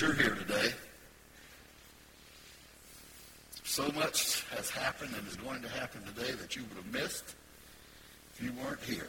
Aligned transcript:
you're 0.00 0.14
here 0.14 0.34
today. 0.34 0.72
So 3.64 3.90
much 3.92 4.44
has 4.56 4.70
happened 4.70 5.14
and 5.16 5.26
is 5.26 5.36
going 5.36 5.62
to 5.62 5.68
happen 5.68 6.02
today 6.04 6.32
that 6.32 6.54
you 6.54 6.62
would 6.64 6.76
have 6.76 6.92
missed 6.92 7.34
if 8.34 8.42
you 8.42 8.52
weren't 8.62 8.80
here. 8.82 9.08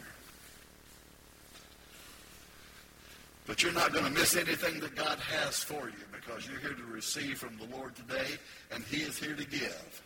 But 3.45 3.63
you're 3.63 3.73
not 3.73 3.93
going 3.93 4.05
to 4.05 4.11
miss 4.11 4.35
anything 4.35 4.79
that 4.79 4.95
God 4.95 5.17
has 5.19 5.63
for 5.63 5.89
you 5.89 6.05
because 6.11 6.47
you're 6.47 6.59
here 6.59 6.73
to 6.73 6.83
receive 6.83 7.37
from 7.37 7.57
the 7.57 7.75
Lord 7.75 7.95
today, 7.95 8.27
and 8.71 8.83
He 8.83 9.01
is 9.01 9.17
here 9.17 9.35
to 9.35 9.45
give. 9.45 10.01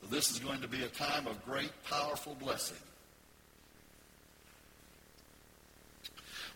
So 0.00 0.08
this 0.08 0.30
is 0.30 0.38
going 0.38 0.60
to 0.62 0.68
be 0.68 0.82
a 0.82 0.88
time 0.88 1.26
of 1.26 1.44
great, 1.44 1.70
powerful 1.84 2.36
blessing. 2.40 2.76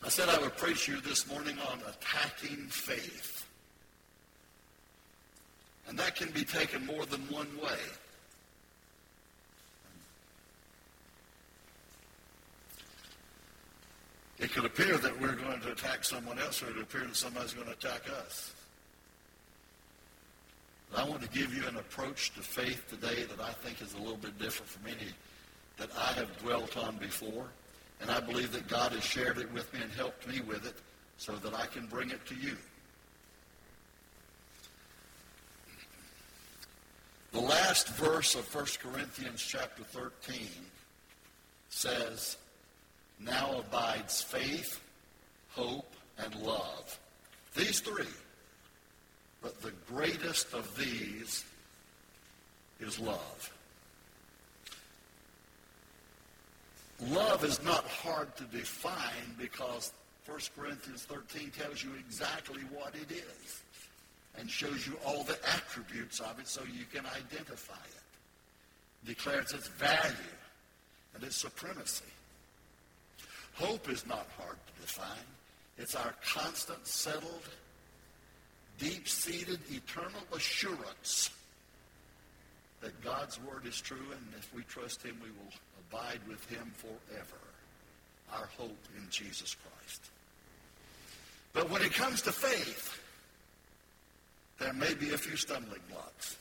I 0.05 0.09
said 0.09 0.29
I 0.29 0.39
would 0.39 0.55
preach 0.59 0.87
you 0.87 1.01
this 1.01 1.27
morning 1.27 1.57
on 1.71 1.81
attacking 1.89 2.67
faith. 2.69 3.47
And 5.89 5.99
that 5.99 6.15
can 6.15 6.31
be 6.31 6.45
taken 6.45 6.85
more 6.85 7.07
than 7.07 7.21
one 7.31 7.49
way. 7.57 7.79
It 14.39 14.53
could 14.53 14.67
appear 14.67 14.99
that 14.99 15.19
we're 15.19 15.37
going 15.37 15.61
to 15.63 15.73
attack 15.73 16.05
someone 16.05 16.39
else, 16.39 16.63
or 16.63 16.67
it 16.67 16.75
could 16.75 16.83
appear 16.83 17.07
that 17.07 17.17
somebody's 17.17 17.55
going 17.55 17.69
to 17.69 17.73
attack 17.73 18.03
us. 18.27 18.53
But 20.91 21.01
I 21.01 21.09
want 21.09 21.23
to 21.23 21.29
give 21.29 21.55
you 21.55 21.67
an 21.67 21.77
approach 21.77 22.35
to 22.35 22.41
faith 22.41 22.85
today 22.91 23.25
that 23.25 23.41
I 23.41 23.53
think 23.53 23.81
is 23.81 23.95
a 23.95 23.99
little 23.99 24.19
bit 24.19 24.39
different 24.39 24.71
from 24.71 24.87
any 24.87 25.13
that 25.79 25.89
I 25.97 26.13
have 26.13 26.37
dwelt 26.43 26.77
on 26.77 26.99
before. 26.99 27.47
And 28.01 28.11
I 28.11 28.21
believe 28.21 28.53
that 28.53 28.69
God 28.69 28.93
has 28.93 29.05
shared 29.05 29.39
it 29.39 29.51
with 29.53 29.73
me 29.73 29.81
and 29.83 29.91
helped 29.93 30.29
me 30.29 30.41
with 30.41 30.67
it 30.67 30.75
so 31.17 31.33
that 31.37 31.55
I 31.55 31.67
can 31.67 31.87
bring 31.87 32.11
it 32.11 32.25
to 32.27 32.35
you. 32.35 32.57
The 37.33 37.41
last 37.41 37.89
verse 37.89 38.35
of 38.37 38.55
1 38.55 38.67
Corinthians 38.81 39.43
chapter 39.43 39.83
13 39.83 40.47
says, 41.69 42.37
Now 43.19 43.59
abides 43.59 44.23
faith, 44.23 44.81
hope, 45.51 45.95
and 46.19 46.35
love. 46.37 46.99
These 47.57 47.81
three. 47.81 48.07
But 49.43 49.61
the 49.63 49.73
greatest 49.89 50.55
of 50.55 50.77
these 50.77 51.45
is 52.81 52.99
love. 53.01 53.53
Love 57.11 57.45
is 57.45 57.63
not 57.63 57.85
hard 57.85 58.35
to 58.37 58.45
define 58.45 59.35
because 59.39 59.93
1 60.27 60.39
Corinthians 60.57 61.03
13 61.03 61.51
tells 61.51 61.85
you 61.85 61.91
exactly 61.99 62.63
what 62.73 62.95
it 62.95 63.13
is 63.13 63.63
and 64.39 64.51
shows 64.51 64.87
you 64.87 64.97
all 65.05 65.23
the 65.25 65.39
attributes 65.55 66.21
of 66.21 66.39
it 66.41 66.49
so 66.49 66.63
you 66.63 66.85
can 66.93 67.05
identify 67.07 67.75
it. 67.75 69.07
Declares 69.07 69.53
its 69.53 69.69
value 69.69 70.15
and 71.15 71.23
its 71.23 71.37
supremacy. 71.37 72.05
Hope 73.55 73.91
is 73.91 74.07
not 74.07 74.27
hard 74.39 74.57
to 74.67 74.83
define. 74.83 75.07
It's 75.77 75.95
our 75.95 76.15
constant, 76.25 76.87
settled, 76.87 77.49
deep-seated, 78.79 79.61
eternal 79.71 80.23
assurance 80.35 81.31
that 82.81 82.99
God's 83.03 83.41
word 83.43 83.67
is 83.67 83.81
true, 83.81 84.13
and 84.13 84.27
if 84.39 84.53
we 84.55 84.63
trust 84.65 85.03
him, 85.03 85.17
we 85.23 85.29
will 85.31 85.53
abide 85.95 86.21
with 86.29 86.45
him 86.49 86.73
forever. 86.77 87.41
Our 88.33 88.49
hope 88.59 88.89
in 88.97 89.07
Jesus 89.11 89.55
Christ. 89.55 90.11
But 91.53 91.71
when 91.71 91.83
it 91.83 91.93
comes 91.93 92.23
to 92.23 92.33
faith, 92.33 93.01
there 94.59 94.73
may 94.73 94.95
be 94.95 95.13
a 95.13 95.19
few 95.19 95.37
stumbling 95.37 95.81
blocks. 95.91 96.37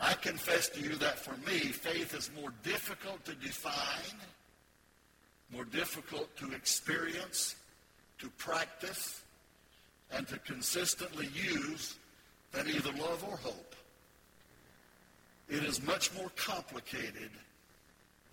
I 0.00 0.14
confess 0.14 0.68
to 0.70 0.80
you 0.80 0.96
that 0.96 1.18
for 1.18 1.36
me, 1.48 1.58
faith 1.58 2.14
is 2.14 2.30
more 2.40 2.52
difficult 2.62 3.24
to 3.26 3.34
define, 3.34 4.18
more 5.52 5.64
difficult 5.64 6.34
to 6.36 6.52
experience, 6.52 7.56
to 8.18 8.28
practice, 8.30 9.22
and 10.12 10.26
to 10.28 10.38
consistently 10.38 11.28
use 11.34 11.96
than 12.52 12.68
either 12.68 12.92
love 12.92 13.24
or 13.28 13.36
hope. 13.36 13.74
It 15.48 15.62
is 15.62 15.84
much 15.84 16.14
more 16.14 16.30
complicated 16.36 17.30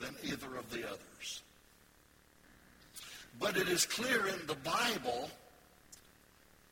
than 0.01 0.16
either 0.23 0.57
of 0.57 0.69
the 0.72 0.85
others. 0.85 1.41
But 3.39 3.57
it 3.57 3.69
is 3.69 3.85
clear 3.85 4.28
in 4.28 4.45
the 4.47 4.56
Bible 4.56 5.29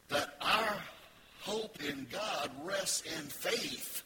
that 0.09 0.35
our 0.41 0.77
hope 1.41 1.81
in 1.83 2.05
God 2.11 2.51
rests 2.63 3.01
in 3.01 3.23
faith. 3.27 4.03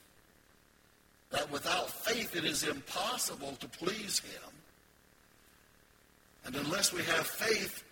That 1.32 1.52
without 1.52 1.90
faith 1.90 2.36
it 2.36 2.46
is 2.46 2.64
impossible 2.64 3.56
to 3.60 3.68
please 3.68 4.20
Him. 4.20 4.52
And 6.46 6.56
unless 6.56 6.94
we 6.94 7.02
have 7.04 7.26
faith, 7.26 7.84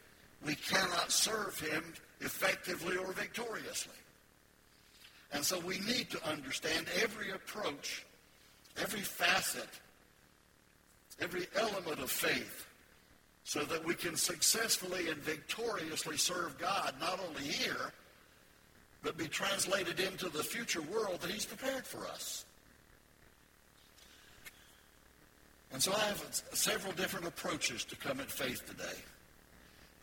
we 0.46 0.56
cannot 0.56 1.12
serve 1.12 1.60
Him 1.60 1.84
effectively 2.20 2.98
or 2.98 3.14
victoriously. 3.14 3.96
And 5.34 5.44
so 5.44 5.60
we 5.60 5.80
need 5.80 6.10
to 6.12 6.30
understand 6.30 6.86
every 7.02 7.32
approach, 7.32 8.06
every 8.78 9.00
facet 9.00 9.70
every 11.22 11.48
element 11.56 12.00
of 12.00 12.12
faith 12.12 12.66
so 13.44 13.62
that 13.64 13.84
we 13.86 13.94
can 13.94 14.16
successfully 14.16 15.10
and 15.10 15.18
victoriously 15.18 16.18
serve 16.18 16.58
God, 16.58 16.94
not 17.00 17.20
only 17.28 17.44
here, 17.44 17.92
but 19.04 19.18
be 19.18 19.28
translated 19.28 20.00
into 20.00 20.30
the 20.30 20.44
future 20.44 20.82
world 20.82 21.22
that 21.22 21.32
he's 21.32 21.46
prepared 21.46 21.86
for 21.86 22.06
us. 22.08 22.46
And 25.74 25.82
so 25.82 25.94
I 25.94 26.00
have 26.00 26.42
several 26.54 26.94
different 26.94 27.26
approaches 27.26 27.84
to 27.86 27.96
come 27.96 28.20
at 28.20 28.30
faith 28.30 28.66
today. 28.68 29.00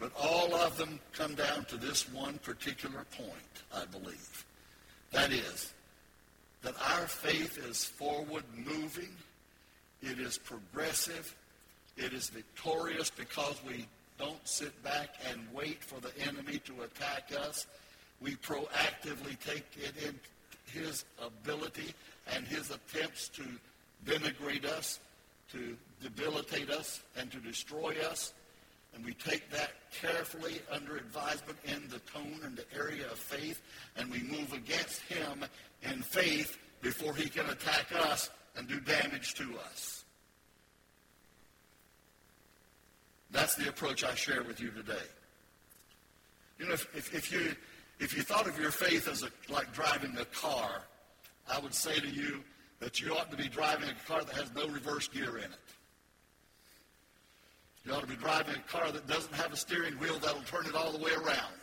But 0.00 0.12
all 0.18 0.54
of 0.54 0.76
them 0.76 0.98
come 1.12 1.34
down 1.34 1.64
to 1.66 1.76
this 1.76 2.10
one 2.12 2.38
particular 2.38 3.04
point, 3.16 3.64
I 3.74 3.84
believe. 3.86 4.46
That 5.12 5.32
is, 5.32 5.72
that 6.62 6.74
our 6.90 7.06
faith 7.06 7.58
is 7.58 7.84
forward 7.84 8.44
moving 8.56 9.14
it 10.02 10.18
is 10.18 10.38
progressive. 10.38 11.34
It 11.96 12.12
is 12.12 12.28
victorious 12.28 13.10
because 13.10 13.60
we 13.66 13.86
don't 14.18 14.46
sit 14.46 14.82
back 14.82 15.10
and 15.30 15.40
wait 15.52 15.82
for 15.82 16.00
the 16.00 16.12
enemy 16.26 16.58
to 16.64 16.82
attack 16.82 17.32
us. 17.40 17.66
We 18.20 18.36
proactively 18.36 19.38
take 19.44 19.66
it 19.76 19.94
in 20.04 20.18
his 20.72 21.04
ability 21.20 21.94
and 22.34 22.46
his 22.46 22.70
attempts 22.70 23.28
to 23.30 23.42
denigrate 24.06 24.64
us, 24.64 25.00
to 25.52 25.76
debilitate 26.02 26.70
us, 26.70 27.00
and 27.16 27.30
to 27.32 27.38
destroy 27.38 27.94
us. 28.10 28.32
And 28.94 29.04
we 29.04 29.14
take 29.14 29.50
that 29.50 29.72
carefully 29.92 30.60
under 30.70 30.96
advisement 30.96 31.58
in 31.64 31.88
the 31.88 31.98
tone 32.00 32.40
and 32.44 32.56
the 32.56 32.64
area 32.76 33.06
of 33.10 33.18
faith, 33.18 33.60
and 33.96 34.10
we 34.10 34.22
move 34.22 34.52
against 34.52 35.00
him 35.02 35.44
in 35.82 36.02
faith 36.02 36.58
before 36.80 37.14
he 37.14 37.28
can 37.28 37.46
attack 37.46 37.86
us 37.94 38.30
and 38.58 38.66
do 38.68 38.80
damage 38.80 39.34
to 39.34 39.44
us. 39.70 40.04
That's 43.30 43.54
the 43.54 43.68
approach 43.68 44.04
I 44.04 44.14
share 44.14 44.42
with 44.42 44.60
you 44.60 44.70
today. 44.70 45.06
You 46.58 46.66
know, 46.66 46.72
if, 46.72 46.88
if, 46.94 47.14
if 47.14 47.32
you 47.32 47.54
if 48.00 48.16
you 48.16 48.22
thought 48.22 48.46
of 48.46 48.58
your 48.58 48.70
faith 48.70 49.08
as 49.08 49.22
a, 49.22 49.28
like 49.52 49.72
driving 49.72 50.16
a 50.18 50.24
car, 50.26 50.82
I 51.50 51.58
would 51.58 51.74
say 51.74 51.98
to 51.98 52.08
you 52.08 52.42
that 52.80 53.00
you 53.00 53.12
ought 53.12 53.30
to 53.30 53.36
be 53.36 53.48
driving 53.48 53.88
a 53.88 54.08
car 54.08 54.22
that 54.22 54.34
has 54.36 54.52
no 54.54 54.68
reverse 54.68 55.08
gear 55.08 55.38
in 55.38 55.44
it. 55.44 55.58
You 57.84 57.92
ought 57.92 58.02
to 58.02 58.06
be 58.06 58.16
driving 58.16 58.54
a 58.54 58.70
car 58.70 58.92
that 58.92 59.06
doesn't 59.08 59.34
have 59.34 59.52
a 59.52 59.56
steering 59.56 59.94
wheel 59.94 60.18
that'll 60.20 60.42
turn 60.42 60.66
it 60.66 60.74
all 60.74 60.92
the 60.92 61.02
way 61.02 61.10
around. 61.12 61.54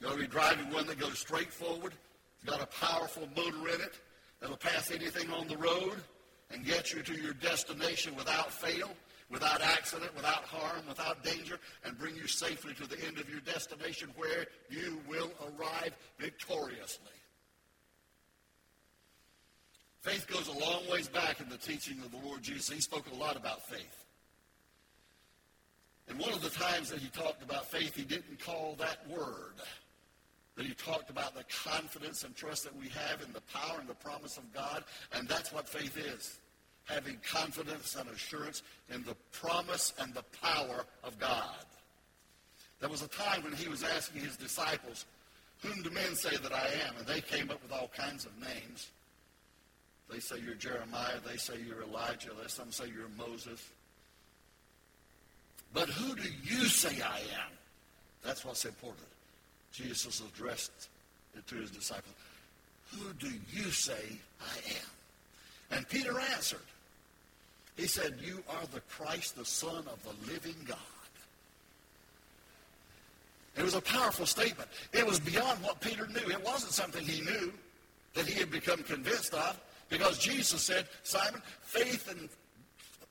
You 0.00 0.08
ought 0.08 0.12
to 0.12 0.18
be 0.18 0.26
driving 0.26 0.70
one 0.72 0.86
that 0.86 1.00
goes 1.00 1.18
straight 1.18 1.52
forward, 1.52 1.94
got 2.46 2.62
a 2.62 2.66
powerful 2.66 3.28
motor 3.36 3.68
in 3.74 3.80
it, 3.80 3.94
that'll 4.40 4.56
pass 4.56 4.90
anything 4.90 5.30
on 5.30 5.48
the 5.48 5.56
road 5.56 5.94
and 6.50 6.64
get 6.64 6.92
you 6.92 7.02
to 7.02 7.14
your 7.14 7.32
destination 7.34 8.14
without 8.16 8.52
fail, 8.52 8.90
without 9.30 9.60
accident, 9.62 10.14
without 10.14 10.44
harm, 10.44 10.82
without 10.88 11.24
danger, 11.24 11.58
and 11.84 11.98
bring 11.98 12.14
you 12.14 12.26
safely 12.26 12.74
to 12.74 12.86
the 12.86 13.02
end 13.06 13.18
of 13.18 13.28
your 13.28 13.40
destination 13.40 14.10
where 14.16 14.46
you 14.70 15.00
will 15.08 15.30
arrive 15.42 15.96
victoriously. 16.18 17.10
Faith 20.02 20.26
goes 20.26 20.48
a 20.48 20.58
long 20.58 20.82
ways 20.90 21.08
back 21.08 21.40
in 21.40 21.48
the 21.48 21.56
teaching 21.56 21.98
of 22.04 22.10
the 22.10 22.28
Lord 22.28 22.42
Jesus. 22.42 22.68
He 22.68 22.80
spoke 22.80 23.06
a 23.10 23.16
lot 23.16 23.36
about 23.36 23.66
faith. 23.66 24.04
And 26.08 26.18
one 26.18 26.34
of 26.34 26.42
the 26.42 26.50
times 26.50 26.90
that 26.90 26.98
he 26.98 27.08
talked 27.08 27.42
about 27.42 27.70
faith, 27.70 27.96
he 27.96 28.02
didn't 28.02 28.38
call 28.44 28.76
that 28.78 29.08
word 29.08 29.53
talked 30.84 31.10
about 31.10 31.34
the 31.34 31.44
confidence 31.64 32.24
and 32.24 32.34
trust 32.34 32.64
that 32.64 32.76
we 32.76 32.88
have 32.88 33.22
in 33.22 33.32
the 33.32 33.40
power 33.52 33.78
and 33.80 33.88
the 33.88 33.94
promise 33.94 34.36
of 34.36 34.52
God, 34.52 34.84
and 35.12 35.28
that's 35.28 35.52
what 35.52 35.68
faith 35.68 35.96
is. 35.96 36.38
Having 36.84 37.18
confidence 37.26 37.96
and 37.98 38.08
assurance 38.10 38.62
in 38.92 39.02
the 39.04 39.16
promise 39.32 39.94
and 39.98 40.12
the 40.12 40.24
power 40.42 40.84
of 41.02 41.18
God. 41.18 41.64
There 42.80 42.90
was 42.90 43.02
a 43.02 43.08
time 43.08 43.42
when 43.42 43.54
he 43.54 43.68
was 43.68 43.82
asking 43.82 44.20
his 44.20 44.36
disciples, 44.36 45.06
Whom 45.62 45.82
do 45.82 45.90
men 45.90 46.14
say 46.14 46.36
that 46.36 46.52
I 46.52 46.68
am? 46.86 46.96
And 46.98 47.06
they 47.06 47.22
came 47.22 47.50
up 47.50 47.62
with 47.62 47.72
all 47.72 47.90
kinds 47.96 48.26
of 48.26 48.32
names. 48.38 48.90
They 50.10 50.20
say 50.20 50.36
you're 50.44 50.54
Jeremiah. 50.54 51.16
They 51.26 51.38
say 51.38 51.54
you're 51.66 51.82
Elijah. 51.82 52.30
Some 52.48 52.70
say 52.70 52.84
you're 52.94 53.08
Moses. 53.16 53.66
But 55.72 55.88
who 55.88 56.14
do 56.14 56.28
you 56.42 56.66
say 56.66 57.00
I 57.00 57.18
am? 57.18 57.52
That's 58.22 58.44
what's 58.44 58.66
important. 58.66 59.06
Jesus 59.74 60.20
addressed 60.20 60.88
it 61.36 61.46
to 61.48 61.56
his 61.56 61.70
disciples. 61.70 62.14
Who 62.92 63.12
do 63.14 63.30
you 63.52 63.70
say 63.70 64.18
I 64.40 64.56
am? 64.70 65.76
And 65.76 65.88
Peter 65.88 66.18
answered. 66.20 66.60
He 67.76 67.88
said, 67.88 68.14
You 68.22 68.42
are 68.48 68.66
the 68.72 68.80
Christ, 68.82 69.36
the 69.36 69.44
Son 69.44 69.84
of 69.90 69.98
the 70.04 70.32
living 70.32 70.54
God. 70.64 70.78
It 73.56 73.62
was 73.62 73.74
a 73.74 73.80
powerful 73.80 74.26
statement. 74.26 74.68
It 74.92 75.04
was 75.04 75.18
beyond 75.18 75.62
what 75.62 75.80
Peter 75.80 76.06
knew. 76.06 76.30
It 76.30 76.44
wasn't 76.44 76.72
something 76.72 77.04
he 77.04 77.22
knew 77.22 77.52
that 78.14 78.26
he 78.26 78.38
had 78.38 78.50
become 78.50 78.82
convinced 78.84 79.34
of 79.34 79.60
because 79.88 80.18
Jesus 80.18 80.62
said, 80.62 80.86
Simon, 81.02 81.42
faith 81.62 82.08
and 82.10 82.28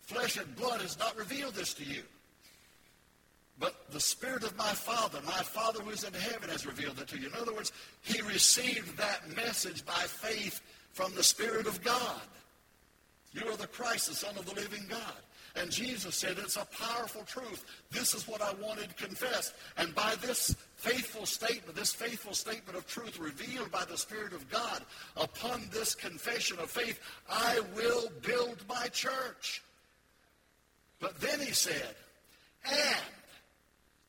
flesh 0.02 0.38
and 0.38 0.56
blood 0.56 0.82
has 0.82 0.98
not 0.98 1.18
revealed 1.18 1.56
this 1.56 1.74
to 1.76 1.84
you. 1.84 2.04
But 3.64 3.76
the 3.92 4.00
Spirit 4.02 4.44
of 4.44 4.58
my 4.58 4.74
Father, 4.74 5.20
my 5.26 5.32
Father 5.32 5.80
who 5.80 5.92
is 5.92 6.04
in 6.04 6.14
heaven, 6.14 6.50
has 6.50 6.66
revealed 6.66 7.00
it 7.00 7.08
to 7.08 7.18
you. 7.18 7.28
In 7.28 7.34
other 7.36 7.54
words, 7.54 7.72
he 8.02 8.22
received 8.24 8.98
that 8.98 9.38
message 9.38 9.86
by 9.86 9.94
faith 9.94 10.60
from 10.92 11.16
the 11.16 11.24
Spirit 11.24 11.66
of 11.66 11.82
God. 11.82 12.20
You 13.32 13.48
are 13.48 13.56
the 13.56 13.68
Christ, 13.68 14.10
the 14.10 14.16
Son 14.16 14.38
of 14.38 14.46
the 14.46 14.54
living 14.56 14.84
God. 14.90 15.16
And 15.56 15.72
Jesus 15.72 16.14
said, 16.14 16.36
it's 16.40 16.58
a 16.58 16.68
powerful 16.78 17.24
truth. 17.24 17.64
This 17.90 18.14
is 18.14 18.28
what 18.28 18.42
I 18.42 18.52
wanted 18.56 18.98
confessed. 18.98 19.54
And 19.78 19.96
by 19.96 20.16
this 20.22 20.54
faithful 20.76 21.26
statement, 21.26 21.78
this 21.78 21.94
faithful 21.94 22.34
statement 22.34 22.78
of 22.78 22.86
truth 22.86 23.18
revealed 23.18 23.72
by 23.72 23.86
the 23.86 23.98
Spirit 23.98 24.34
of 24.34 24.50
God, 24.50 24.82
upon 25.16 25.70
this 25.72 25.96
confession 25.96 26.60
of 26.60 26.70
faith, 26.70 27.00
I 27.30 27.62
will 27.78 28.10
build 28.24 28.58
my 28.68 28.88
church. 28.88 29.64
But 31.00 31.22
then 31.22 31.40
he 31.40 31.54
said, 31.54 31.96
and 32.66 33.06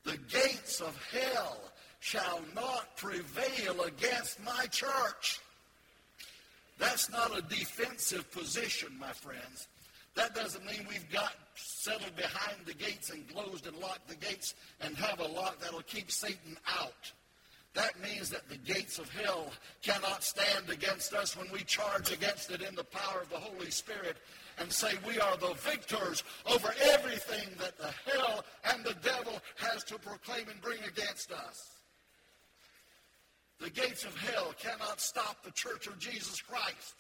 the 0.05 0.19
gates 0.29 0.81
of 0.81 0.97
hell 1.13 1.59
shall 2.01 2.41
not 2.55 2.97
prevail 2.97 3.83
against 3.83 4.43
my 4.45 4.67
church. 4.67 5.41
That's 6.79 7.11
not 7.11 7.37
a 7.37 7.43
defensive 7.43 8.31
position, 8.31 8.91
my 8.99 9.13
friends. 9.13 9.69
That 10.15 10.35
doesn't 10.35 10.65
mean 10.65 10.87
we've 10.89 11.11
got 11.11 11.33
settled 11.55 12.15
behind 12.17 12.59
the 12.67 12.75
gates 12.75 13.11
and 13.11 13.27
closed 13.29 13.67
and 13.67 13.77
locked 13.79 14.09
the 14.09 14.17
gates 14.17 14.55
and 14.81 14.97
have 14.97 15.21
a 15.21 15.27
lock 15.27 15.61
that'll 15.61 15.83
keep 15.83 16.11
Satan 16.11 16.57
out. 16.79 17.13
That 17.75 18.01
means 18.01 18.31
that 18.31 18.49
the 18.49 18.57
gates 18.57 18.99
of 18.99 19.11
hell 19.11 19.51
cannot 19.83 20.23
stand 20.23 20.71
against 20.71 21.13
us 21.13 21.37
when 21.37 21.51
we 21.53 21.61
charge 21.61 22.13
against 22.13 22.53
it 22.53 22.63
in 22.63 22.75
the 22.77 22.85
power 22.85 23.23
of 23.23 23.31
the 23.31 23.37
Holy 23.37 23.71
Spirit 23.71 24.17
and 24.59 24.73
say 24.73 24.93
we 25.07 25.19
are 25.19 25.37
the 25.37 25.55
victors 25.55 26.23
over 26.47 26.73
everything 26.93 27.49
that 27.59 27.79
the 27.79 27.91
hell 28.11 28.45
and 28.73 28.85
the 28.85 28.95
devil 29.03 29.41
has 29.57 29.85
to 29.85 29.99
proclaim 29.99 30.49
and 30.49 30.61
bring 30.61 30.79
against 30.89 31.33
us. 31.33 31.71
The 33.61 33.71
gates 33.71 34.05
of 34.05 34.17
hell 34.17 34.53
cannot 34.59 35.01
stop 35.01 35.43
the 35.43 35.53
church 35.53 35.87
of 35.87 35.99
Jesus 35.99 36.41
Christ. 36.41 36.95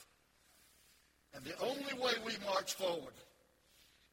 And 1.34 1.44
the 1.44 1.58
only 1.60 1.94
way 2.00 2.12
we 2.24 2.32
march 2.46 2.74
forward 2.74 3.14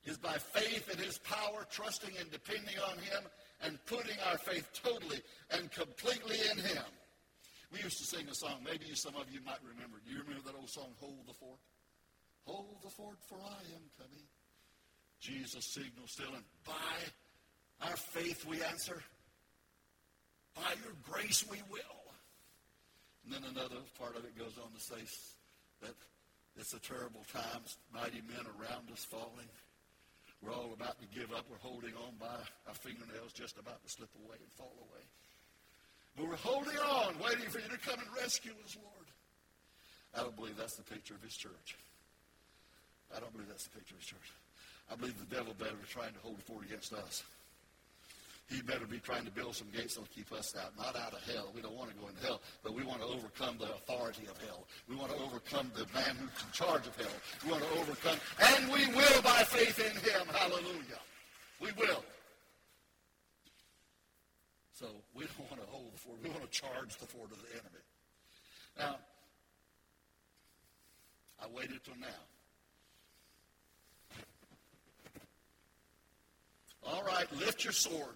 is 0.05 0.17
by 0.17 0.33
faith 0.33 0.89
in 0.91 0.97
his 0.97 1.19
power, 1.19 1.65
trusting 1.69 2.11
and 2.19 2.31
depending 2.31 2.75
on 2.89 2.97
him, 2.97 3.23
and 3.63 3.77
putting 3.85 4.17
our 4.29 4.37
faith 4.39 4.67
totally 4.73 5.21
and 5.51 5.71
completely 5.71 6.37
in 6.51 6.57
him. 6.57 6.83
We 7.71 7.79
used 7.79 7.99
to 7.99 8.05
sing 8.05 8.27
a 8.27 8.35
song. 8.35 8.63
Maybe 8.65 8.85
some 8.95 9.15
of 9.15 9.31
you 9.31 9.39
might 9.45 9.61
remember. 9.63 10.01
Do 10.05 10.11
you 10.11 10.21
remember 10.21 10.43
that 10.51 10.57
old 10.57 10.69
song, 10.69 10.89
Hold 10.99 11.27
the 11.27 11.33
Fort? 11.33 11.59
Hold 12.45 12.77
the 12.83 12.89
fort, 12.89 13.17
for 13.27 13.37
I 13.37 13.61
am 13.75 13.85
coming. 13.97 14.25
Jesus 15.19 15.65
signals 15.65 16.11
still, 16.11 16.33
and 16.33 16.43
by 16.65 17.87
our 17.87 17.95
faith 17.95 18.45
we 18.45 18.61
answer. 18.63 19.01
By 20.55 20.73
your 20.83 20.93
grace 21.09 21.45
we 21.49 21.61
will. 21.69 22.01
And 23.23 23.33
then 23.33 23.43
another 23.51 23.81
part 23.99 24.17
of 24.17 24.25
it 24.25 24.37
goes 24.37 24.57
on 24.57 24.71
to 24.73 24.79
say 24.79 25.01
that 25.81 25.95
it's 26.57 26.73
a 26.73 26.79
terrible 26.79 27.23
time, 27.31 27.61
mighty 27.93 28.21
men 28.27 28.45
around 28.59 28.89
us 28.91 29.05
falling. 29.05 29.47
We're 30.41 30.53
all 30.53 30.73
about 30.73 30.99
to 30.99 31.07
give 31.13 31.31
up. 31.31 31.45
We're 31.49 31.61
holding 31.61 31.93
on 31.93 32.17
by 32.19 32.41
our 32.67 32.73
fingernails, 32.73 33.31
just 33.33 33.59
about 33.59 33.83
to 33.83 33.89
slip 33.89 34.09
away 34.25 34.37
and 34.41 34.51
fall 34.53 34.73
away. 34.89 35.05
But 36.17 36.27
we're 36.27 36.35
holding 36.35 36.77
on, 36.77 37.13
waiting 37.23 37.47
for 37.49 37.59
you 37.59 37.69
to 37.69 37.77
come 37.77 37.99
and 37.99 38.09
rescue 38.17 38.51
us, 38.65 38.75
Lord. 38.75 39.07
I 40.15 40.23
don't 40.23 40.35
believe 40.35 40.57
that's 40.57 40.75
the 40.75 40.83
picture 40.83 41.13
of 41.13 41.21
his 41.21 41.37
church. 41.37 41.77
I 43.15 43.19
don't 43.19 43.31
believe 43.33 43.49
that's 43.49 43.65
the 43.65 43.77
picture 43.77 43.95
of 43.95 44.01
his 44.01 44.09
church. 44.09 44.31
I 44.91 44.95
believe 44.95 45.17
the 45.17 45.35
devil 45.35 45.53
better 45.57 45.75
be 45.75 45.87
trying 45.87 46.13
to 46.13 46.19
hold 46.19 46.39
a 46.39 46.41
fort 46.41 46.65
against 46.65 46.93
us. 46.93 47.23
He 48.51 48.61
better 48.61 48.85
be 48.85 48.99
trying 48.99 49.23
to 49.23 49.31
build 49.31 49.55
some 49.55 49.67
gates 49.71 49.95
that'll 49.95 50.11
keep 50.13 50.29
us 50.33 50.53
out, 50.59 50.75
not 50.77 50.97
out 50.99 51.13
of 51.13 51.23
hell. 51.23 51.47
We 51.55 51.61
don't 51.61 51.75
want 51.75 51.89
to 51.89 51.95
go 51.95 52.09
into 52.09 52.19
hell, 52.19 52.41
but 52.63 52.73
we 52.73 52.83
want 52.83 52.99
to 52.99 53.07
overcome 53.07 53.55
the 53.57 53.71
authority 53.71 54.27
of 54.27 54.35
hell. 54.43 54.67
We 54.89 54.95
want 54.95 55.11
to 55.11 55.17
overcome 55.23 55.71
the 55.73 55.87
man 55.95 56.19
who's 56.19 56.43
in 56.43 56.51
charge 56.51 56.85
of 56.85 56.95
hell. 56.97 57.15
We 57.45 57.51
want 57.51 57.63
to 57.63 57.79
overcome, 57.79 58.19
and 58.43 58.67
we 58.67 58.87
will 58.91 59.21
by 59.21 59.47
faith 59.47 59.79
in 59.79 59.95
him. 60.03 60.27
Hallelujah. 60.35 60.99
We 61.61 61.71
will. 61.77 62.03
So 64.73 64.87
we 65.15 65.23
don't 65.23 65.49
want 65.49 65.61
to 65.61 65.67
hold 65.71 65.93
the 65.93 65.99
fort. 65.99 66.17
We 66.21 66.29
want 66.29 66.43
to 66.43 66.49
charge 66.51 66.97
the 66.97 67.05
fort 67.05 67.31
of 67.31 67.37
the 67.37 67.51
enemy. 67.53 67.83
Now, 68.77 68.97
I 71.39 71.47
waited 71.55 71.83
till 71.85 71.95
now. 72.01 72.19
All 76.85 77.03
right, 77.03 77.27
lift 77.39 77.63
your 77.63 77.73
sword. 77.73 78.15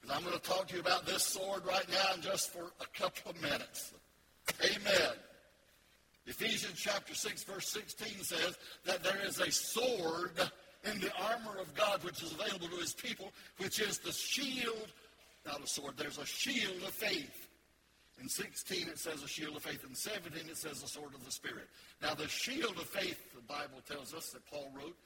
Because 0.00 0.16
I'm 0.16 0.22
going 0.24 0.38
to 0.38 0.42
talk 0.42 0.68
to 0.68 0.74
you 0.74 0.80
about 0.80 1.06
this 1.06 1.22
sword 1.22 1.66
right 1.66 1.88
now 1.90 2.20
just 2.20 2.52
for 2.52 2.72
a 2.80 2.98
couple 2.98 3.30
of 3.30 3.40
minutes. 3.42 3.92
Amen. 4.62 5.12
Ephesians 6.26 6.74
chapter 6.76 7.14
6, 7.14 7.44
verse 7.44 7.68
16 7.68 8.22
says 8.22 8.56
that 8.84 9.02
there 9.02 9.18
is 9.26 9.40
a 9.40 9.50
sword 9.50 10.32
in 10.90 11.00
the 11.00 11.10
armor 11.20 11.58
of 11.60 11.74
God 11.74 12.02
which 12.02 12.22
is 12.22 12.32
available 12.32 12.68
to 12.68 12.76
his 12.76 12.94
people, 12.94 13.32
which 13.58 13.80
is 13.80 13.98
the 13.98 14.12
shield, 14.12 14.88
not 15.46 15.62
a 15.62 15.66
sword, 15.66 15.94
there's 15.96 16.18
a 16.18 16.26
shield 16.26 16.82
of 16.82 16.90
faith. 16.90 17.48
In 18.20 18.28
16 18.28 18.88
it 18.88 18.98
says 18.98 19.22
a 19.22 19.28
shield 19.28 19.56
of 19.56 19.62
faith. 19.62 19.84
In 19.86 19.94
17 19.94 20.48
it 20.48 20.56
says 20.56 20.82
a 20.82 20.88
sword 20.88 21.14
of 21.14 21.24
the 21.24 21.32
Spirit. 21.32 21.68
Now 22.00 22.14
the 22.14 22.28
shield 22.28 22.76
of 22.76 22.88
faith, 22.88 23.18
the 23.34 23.42
Bible 23.42 23.82
tells 23.88 24.14
us 24.14 24.30
that 24.30 24.46
Paul 24.46 24.70
wrote, 24.74 24.96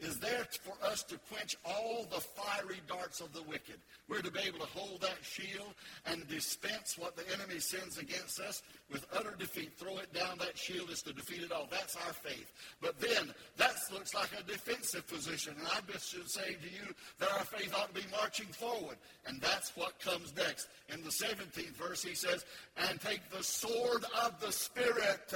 is 0.00 0.18
there 0.20 0.46
for 0.62 0.74
us 0.86 1.02
to 1.04 1.18
quench 1.30 1.56
all 1.64 2.06
the 2.10 2.20
fiery 2.20 2.80
darts 2.86 3.20
of 3.20 3.32
the 3.32 3.42
wicked. 3.42 3.76
We're 4.08 4.22
to 4.22 4.30
be 4.30 4.40
able 4.46 4.60
to 4.60 4.66
hold 4.66 5.00
that 5.00 5.18
shield 5.22 5.74
and 6.06 6.26
dispense 6.28 6.96
what 6.96 7.16
the 7.16 7.24
enemy 7.32 7.58
sends 7.58 7.98
against 7.98 8.38
us 8.40 8.62
with 8.92 9.04
utter 9.12 9.34
defeat. 9.38 9.72
Throw 9.76 9.98
it 9.98 10.12
down. 10.14 10.38
That 10.38 10.56
shield 10.56 10.90
is 10.90 11.02
to 11.02 11.12
defeat 11.12 11.42
it 11.42 11.50
all. 11.50 11.66
That's 11.70 11.96
our 11.96 12.12
faith. 12.12 12.52
But 12.80 13.00
then 13.00 13.34
that 13.56 13.74
looks 13.92 14.14
like 14.14 14.30
a 14.38 14.42
defensive 14.44 15.06
position. 15.08 15.54
And 15.58 15.66
I 15.66 15.80
just 15.92 16.10
should 16.10 16.30
say 16.30 16.54
to 16.54 16.68
you 16.68 16.94
that 17.18 17.32
our 17.32 17.44
faith 17.44 17.74
ought 17.74 17.92
to 17.92 18.00
be 18.00 18.06
marching 18.12 18.46
forward. 18.46 18.96
And 19.26 19.40
that's 19.40 19.76
what 19.76 19.98
comes 19.98 20.32
next. 20.36 20.68
In 20.92 21.02
the 21.02 21.10
17th 21.10 21.74
verse, 21.76 22.04
he 22.04 22.14
says, 22.14 22.44
and 22.88 23.00
take 23.00 23.28
the 23.30 23.42
sword 23.42 24.04
of 24.24 24.40
the 24.40 24.52
Spirit, 24.52 25.34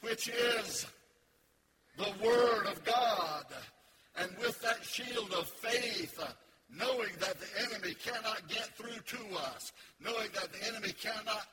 which 0.00 0.28
is 0.28 0.86
the 1.96 2.12
Word 2.24 2.66
of 2.66 2.84
God 2.84 3.44
and 4.16 4.30
with 4.38 4.60
that 4.62 4.84
shield 4.84 5.32
of 5.32 5.48
faith, 5.48 6.18
uh, 6.20 6.26
knowing 6.76 7.10
that 7.18 7.36
the 7.40 7.62
enemy 7.62 7.94
cannot 7.94 8.48
get 8.48 8.76
through 8.76 9.00
to 9.06 9.36
us, 9.36 9.72
knowing 10.02 10.28
that 10.34 10.52
the 10.52 10.68
enemy 10.68 10.92
cannot 10.92 11.46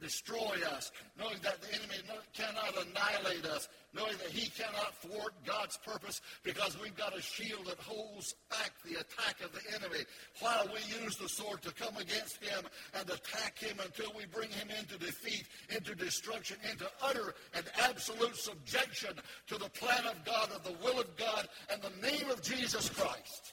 destroy 0.00 0.56
us, 0.74 0.92
knowing 1.18 1.36
that 1.42 1.60
the 1.62 1.68
enemy 1.74 1.96
cannot 2.34 2.74
annihilate 2.86 3.44
us, 3.46 3.68
knowing 3.94 4.16
that 4.18 4.30
he 4.30 4.50
cannot 4.50 4.94
thwart 4.96 5.32
God's 5.46 5.76
purpose 5.78 6.20
because 6.42 6.80
we've 6.80 6.96
got 6.96 7.16
a 7.16 7.22
shield 7.22 7.66
that 7.66 7.78
holds 7.78 8.34
back 8.50 8.72
the 8.84 9.00
attack 9.00 9.40
of 9.44 9.52
the 9.52 9.60
enemy 9.74 10.04
while 10.40 10.66
we 10.66 11.02
use 11.02 11.16
the 11.16 11.28
sword 11.28 11.62
to 11.62 11.72
come 11.72 11.96
against 11.96 12.42
him 12.42 12.64
and 12.98 13.08
attack 13.08 13.58
him 13.58 13.76
until 13.84 14.12
we 14.16 14.24
bring 14.26 14.50
him 14.50 14.68
into 14.78 14.98
defeat, 14.98 15.44
into 15.74 15.94
destruction, 15.94 16.56
into 16.70 16.86
utter 17.02 17.34
and 17.54 17.64
absolute 17.82 18.36
subjection 18.36 19.10
to 19.46 19.56
the 19.56 19.70
plan 19.70 20.04
of 20.06 20.24
God, 20.24 20.50
of 20.52 20.64
the 20.64 20.76
will 20.84 21.00
of 21.00 21.16
God, 21.16 21.48
and 21.70 21.80
the 21.82 22.10
name 22.10 22.30
of 22.30 22.42
Jesus 22.42 22.88
Christ. 22.88 23.52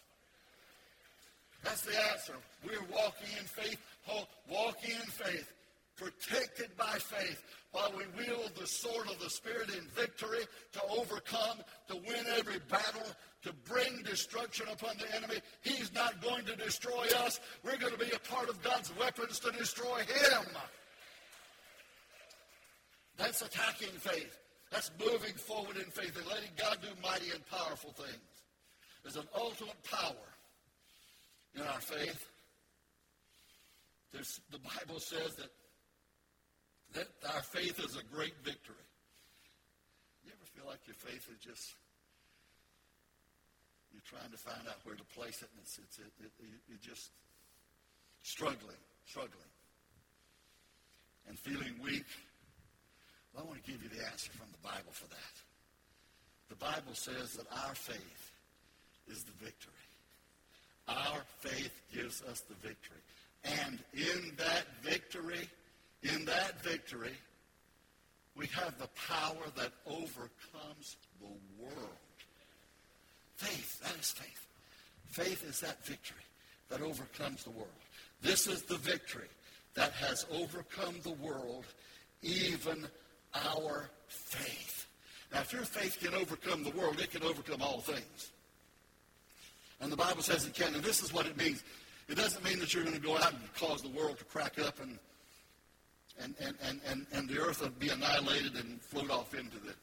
That's 1.63 1.81
the 1.81 1.93
answer. 2.11 2.33
We're 2.65 2.81
walking 2.91 3.27
in 3.39 3.45
faith, 3.45 3.79
walking 4.49 4.91
in 4.91 5.01
faith 5.01 5.53
protected 6.01 6.75
by 6.77 6.97
faith 6.97 7.43
while 7.71 7.91
we 7.95 8.03
wield 8.17 8.51
the 8.59 8.65
sword 8.65 9.07
of 9.07 9.19
the 9.19 9.29
Spirit 9.29 9.69
in 9.69 9.85
victory 9.89 10.43
to 10.73 10.81
overcome, 10.89 11.59
to 11.87 11.95
win 11.95 12.25
every 12.37 12.59
battle, 12.69 13.05
to 13.43 13.53
bring 13.69 14.01
destruction 14.03 14.65
upon 14.71 14.95
the 14.97 15.15
enemy. 15.15 15.39
He's 15.61 15.93
not 15.93 16.21
going 16.21 16.45
to 16.45 16.55
destroy 16.55 17.05
us. 17.23 17.39
We're 17.63 17.77
going 17.77 17.93
to 17.93 17.99
be 17.99 18.11
a 18.11 18.19
part 18.19 18.49
of 18.49 18.61
God's 18.61 18.91
weapons 18.97 19.39
to 19.39 19.51
destroy 19.51 19.99
him. 19.99 20.45
That's 23.17 23.41
attacking 23.41 23.97
faith. 23.99 24.37
That's 24.71 24.91
moving 24.99 25.33
forward 25.33 25.77
in 25.77 25.85
faith 25.85 26.17
and 26.17 26.25
letting 26.27 26.49
God 26.57 26.77
do 26.81 26.87
mighty 27.03 27.29
and 27.33 27.45
powerful 27.47 27.91
things. 27.91 28.31
There's 29.03 29.17
an 29.17 29.27
ultimate 29.35 29.83
power 29.83 30.15
in 31.55 31.61
our 31.61 31.81
faith. 31.81 32.25
There's, 34.13 34.41
the 34.51 34.59
Bible 34.59 34.99
says 34.99 35.35
that, 35.35 35.49
that 36.93 37.07
our 37.33 37.41
faith 37.41 37.79
is 37.79 37.95
a 37.95 38.03
great 38.15 38.35
victory. 38.43 38.87
You 40.23 40.31
ever 40.31 40.47
feel 40.55 40.67
like 40.67 40.79
your 40.85 40.95
faith 40.95 41.27
is 41.31 41.39
just 41.43 41.75
you're 43.91 44.07
trying 44.07 44.31
to 44.31 44.37
find 44.37 44.67
out 44.67 44.79
where 44.83 44.95
to 44.95 45.03
place 45.15 45.41
it, 45.41 45.49
and 45.51 45.59
it's, 45.61 45.77
it's, 45.77 45.99
it, 45.99 46.11
it, 46.23 46.31
you're 46.67 46.79
just 46.81 47.11
struggling, 48.23 48.79
struggling, 49.05 49.51
and 51.27 51.37
feeling 51.37 51.75
weak. 51.83 52.07
Well, 53.33 53.43
I 53.43 53.47
want 53.47 53.63
to 53.63 53.71
give 53.71 53.83
you 53.83 53.89
the 53.89 54.03
answer 54.05 54.31
from 54.31 54.47
the 54.51 54.63
Bible 54.63 54.91
for 54.91 55.07
that. 55.07 55.35
The 56.49 56.55
Bible 56.55 56.93
says 56.93 57.33
that 57.33 57.47
our 57.67 57.75
faith 57.75 58.31
is 59.07 59.23
the 59.23 59.31
victory. 59.43 59.73
Our 60.87 61.21
faith 61.39 61.71
gives 61.93 62.21
us 62.23 62.41
the 62.41 62.55
victory. 62.55 63.03
And 63.43 63.79
in 63.93 64.33
that 64.37 64.65
victory, 64.83 65.49
in 66.03 66.25
that 66.25 66.61
victory, 66.63 67.13
we 68.35 68.47
have 68.47 68.77
the 68.79 68.89
power 69.07 69.43
that 69.55 69.71
overcomes 69.85 70.97
the 71.19 71.27
world. 71.59 71.97
Faith, 73.35 73.81
that 73.81 73.99
is 73.99 74.11
faith. 74.11 74.47
Faith 75.09 75.47
is 75.47 75.59
that 75.59 75.83
victory 75.85 76.23
that 76.69 76.81
overcomes 76.81 77.43
the 77.43 77.49
world. 77.51 77.67
This 78.21 78.47
is 78.47 78.61
the 78.63 78.77
victory 78.77 79.27
that 79.73 79.91
has 79.93 80.25
overcome 80.31 80.95
the 81.03 81.13
world, 81.13 81.65
even 82.21 82.87
our 83.33 83.89
faith. 84.07 84.87
Now, 85.33 85.41
if 85.41 85.53
your 85.53 85.63
faith 85.63 85.97
can 86.01 86.13
overcome 86.13 86.63
the 86.63 86.71
world, 86.71 86.99
it 86.99 87.11
can 87.11 87.23
overcome 87.23 87.61
all 87.61 87.79
things. 87.79 88.31
And 89.79 89.91
the 89.91 89.97
Bible 89.97 90.21
says 90.21 90.45
it 90.45 90.53
can. 90.53 90.75
And 90.75 90.83
this 90.83 91.01
is 91.01 91.13
what 91.13 91.25
it 91.25 91.37
means. 91.37 91.63
It 92.07 92.15
doesn't 92.15 92.43
mean 92.43 92.59
that 92.59 92.73
you're 92.73 92.83
going 92.83 92.95
to 92.95 93.01
go 93.01 93.17
out 93.17 93.31
and 93.33 93.53
cause 93.55 93.81
the 93.81 93.89
world 93.89 94.17
to 94.19 94.25
crack 94.25 94.59
up 94.59 94.79
and 94.81 94.99
and, 96.21 96.35
and, 96.39 96.55
and, 96.67 96.81
and, 96.89 97.05
and 97.13 97.29
the 97.29 97.39
earth 97.39 97.61
would 97.61 97.79
be 97.79 97.89
annihilated 97.89 98.55
and 98.55 98.81
float 98.81 99.09
off 99.09 99.33
into 99.33 99.57
the 99.59 99.73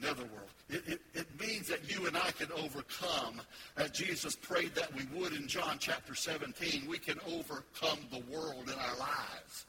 netherworld. 0.00 0.50
It, 0.68 0.82
it, 0.86 1.00
it 1.14 1.40
means 1.40 1.68
that 1.68 1.90
you 1.90 2.06
and 2.06 2.16
I 2.16 2.30
can 2.32 2.48
overcome, 2.52 3.40
as 3.76 3.90
Jesus 3.90 4.36
prayed 4.36 4.74
that 4.74 4.92
we 4.94 5.04
would 5.18 5.32
in 5.32 5.48
John 5.48 5.76
chapter 5.78 6.14
17, 6.14 6.84
we 6.88 6.98
can 6.98 7.18
overcome 7.26 7.98
the 8.10 8.22
world 8.30 8.64
in 8.64 8.78
our 8.78 8.98
lives. 8.98 9.66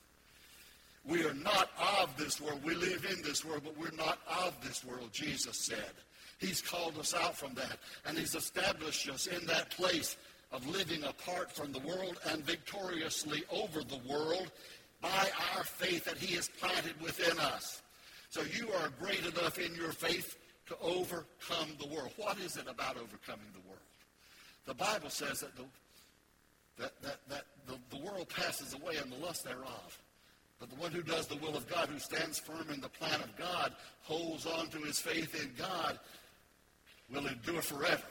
We 1.05 1.23
are 1.23 1.33
not 1.33 1.69
of 2.01 2.15
this 2.17 2.41
world. 2.41 2.61
We 2.63 2.75
live 2.75 3.05
in 3.09 3.21
this 3.21 3.45
world, 3.45 3.61
but 3.63 3.77
we're 3.77 3.95
not 3.95 4.19
of 4.43 4.53
this 4.61 4.83
world, 4.83 5.09
Jesus 5.13 5.65
said. 5.65 5.93
He's 6.39 6.61
called 6.61 6.97
us 6.99 7.13
out 7.13 7.35
from 7.35 7.53
that, 7.55 7.79
and 8.05 8.17
he's 8.17 8.35
established 8.35 9.09
us 9.09 9.27
in 9.27 9.45
that 9.47 9.71
place 9.71 10.17
of 10.51 10.67
living 10.67 11.03
apart 11.03 11.51
from 11.51 11.71
the 11.71 11.79
world 11.79 12.19
and 12.29 12.43
victoriously 12.43 13.43
over 13.49 13.81
the 13.83 13.99
world 14.07 14.51
by 15.01 15.29
our 15.55 15.63
faith 15.63 16.05
that 16.05 16.17
he 16.17 16.35
has 16.35 16.47
planted 16.47 16.99
within 17.01 17.37
us. 17.39 17.81
So 18.29 18.41
you 18.41 18.71
are 18.73 18.89
great 18.99 19.25
enough 19.25 19.57
in 19.57 19.73
your 19.75 19.91
faith 19.91 20.37
to 20.67 20.77
overcome 20.81 21.69
the 21.79 21.87
world. 21.87 22.11
What 22.17 22.39
is 22.39 22.57
it 22.57 22.67
about 22.67 22.97
overcoming 22.97 23.47
the 23.53 23.67
world? 23.67 23.81
The 24.65 24.73
Bible 24.73 25.09
says 25.09 25.39
that 25.39 25.55
the, 25.55 25.63
that, 26.79 27.01
that, 27.01 27.19
that 27.29 27.45
the, 27.67 27.95
the 27.95 28.03
world 28.03 28.27
passes 28.29 28.73
away 28.73 28.97
and 29.01 29.11
the 29.11 29.17
lust 29.17 29.45
thereof. 29.45 30.01
But 30.59 30.69
the 30.69 30.75
one 30.75 30.91
who 30.91 31.03
does 31.03 31.27
the 31.27 31.37
will 31.37 31.55
of 31.55 31.67
God, 31.69 31.87
who 31.87 31.99
stands 31.99 32.39
firm 32.39 32.67
in 32.73 32.81
the 32.81 32.89
plan 32.89 33.21
of 33.21 33.35
God, 33.37 33.73
holds 34.01 34.45
on 34.45 34.67
to 34.69 34.79
his 34.79 34.99
faith 34.99 35.41
in 35.41 35.51
God, 35.57 35.99
will 37.13 37.27
endure 37.27 37.61
forever. 37.61 38.03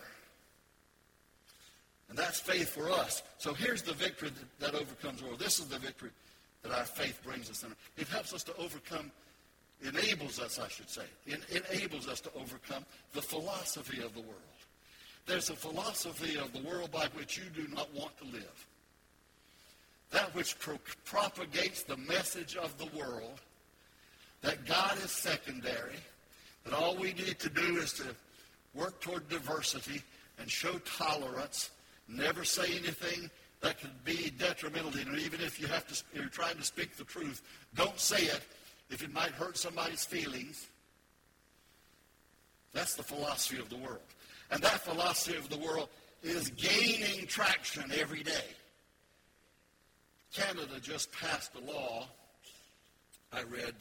And 2.09 2.16
that's 2.16 2.38
faith 2.38 2.71
for 2.71 2.88
us. 2.88 3.23
So 3.38 3.52
here's 3.52 3.83
the 3.83 3.93
victory 3.93 4.31
that, 4.31 4.73
that 4.73 4.81
overcomes 4.81 5.21
the 5.21 5.26
world. 5.26 5.40
This 5.40 5.59
is 5.59 5.66
the 5.66 5.78
victory 5.78 6.11
that 6.66 6.78
our 6.78 6.85
faith 6.85 7.20
brings 7.25 7.50
us 7.50 7.62
in. 7.62 7.75
It 7.96 8.08
helps 8.08 8.32
us 8.32 8.42
to 8.44 8.56
overcome 8.56 9.11
enables 9.82 10.40
us, 10.40 10.58
I 10.58 10.68
should 10.68 10.88
say, 10.88 11.02
it 11.26 11.40
enables 11.70 12.08
us 12.08 12.20
to 12.23 12.30
overcome 12.35 12.85
the 13.12 13.20
philosophy 13.20 14.02
of 14.02 14.14
the 14.14 14.23
world. 14.23 14.40
There's 15.26 15.50
a 15.50 15.56
philosophy 15.56 16.38
of 16.38 16.52
the 16.52 16.66
world 16.66 16.90
by 16.92 17.08
which 17.14 17.37
you 17.37 17.44
do 17.54 17.68
not 17.75 17.92
want 17.94 18.16
to 18.18 18.25
live. 18.25 18.66
That 20.12 20.35
which 20.35 20.58
pro- 20.58 20.78
propagates 21.04 21.82
the 21.82 21.96
message 21.96 22.56
of 22.56 22.76
the 22.78 22.88
world 22.96 23.40
that 24.42 24.64
God 24.64 24.96
is 25.04 25.11
secondary, 25.11 25.96
that 26.64 26.73
all 26.73 26.96
we 26.96 27.12
need 27.12 27.38
to 27.40 27.50
do 27.50 27.76
is 27.76 27.92
to 27.94 28.04
work 28.73 29.00
toward 29.00 29.28
diversity 29.28 30.00
and 30.38 30.50
show 30.50 30.78
tolerance, 30.78 31.70
never 32.08 32.44
say 32.44 32.66
anything 32.78 33.30
that 33.66 33.80
could 33.80 34.04
be 34.04 34.32
detrimental 34.38 34.92
to 34.92 34.99
you. 34.99 35.16
Even 35.16 35.40
if 35.40 35.61
you 35.61 35.66
have 35.66 35.87
to, 35.88 36.02
you're 36.14 36.26
trying 36.26 36.56
to 36.56 36.62
speak 36.62 36.96
the 36.96 37.04
truth, 37.04 37.42
don't 37.75 37.99
say 37.99 38.23
it 38.23 38.40
if 38.90 39.02
it 39.02 39.12
might 39.12 39.32
hurt 39.32 39.56
somebody's 39.56 40.04
feelings. 40.04 40.68
That's 42.73 42.94
the 42.94 43.02
philosophy 43.02 43.58
of 43.61 43.68
the 43.68 43.76
world. 43.76 44.06
And 44.52 44.62
that 44.62 44.80
philosophy 44.80 45.37
of 45.37 45.49
the 45.49 45.58
world 45.58 45.88
is 46.23 46.50
gaining 46.50 47.26
traction 47.26 47.90
every 47.99 48.23
day. 48.23 48.54
Canada 50.32 50.78
just 50.80 51.11
passed 51.11 51.50
a 51.56 51.73
law. 51.73 52.06
I 53.32 53.42
read, 53.42 53.75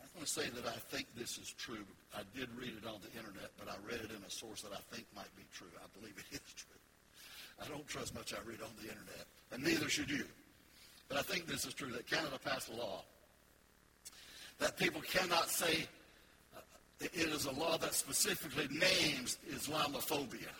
I'm 0.00 0.08
going 0.14 0.24
to 0.24 0.26
say 0.26 0.48
that 0.48 0.66
I 0.66 0.78
think 0.88 1.06
this 1.14 1.36
is 1.36 1.52
true. 1.58 1.84
I 2.16 2.22
did 2.34 2.48
read 2.56 2.72
it 2.82 2.88
on 2.88 3.00
the 3.02 3.18
internet, 3.18 3.50
but 3.58 3.68
I 3.68 3.74
read 3.86 4.00
it 4.00 4.10
in 4.10 4.24
a 4.26 4.30
source 4.30 4.62
that 4.62 4.72
I 4.72 4.80
think 4.94 5.06
might 5.14 5.34
be 5.36 5.42
true. 5.52 5.68
I 5.76 5.98
believe 5.98 6.14
it 6.16 6.36
is 6.36 6.54
true. 6.54 6.78
I 7.62 7.68
don't 7.68 7.86
trust 7.86 8.14
much 8.14 8.32
I 8.34 8.38
read 8.48 8.60
on 8.60 8.70
the 8.76 8.88
internet, 8.88 9.26
and 9.52 9.62
neither 9.62 9.88
should 9.88 10.10
you. 10.10 10.24
But 11.08 11.18
I 11.18 11.22
think 11.22 11.46
this 11.46 11.64
is 11.64 11.74
true 11.74 11.90
that 11.92 12.08
Canada 12.08 12.38
passed 12.42 12.70
a 12.70 12.76
law 12.76 13.02
that 14.58 14.76
people 14.76 15.00
cannot 15.02 15.48
say 15.48 15.86
uh, 16.56 16.60
it 17.00 17.10
is 17.14 17.46
a 17.46 17.52
law 17.52 17.76
that 17.78 17.94
specifically 17.94 18.68
names 18.70 19.38
Islamophobia. 19.52 20.52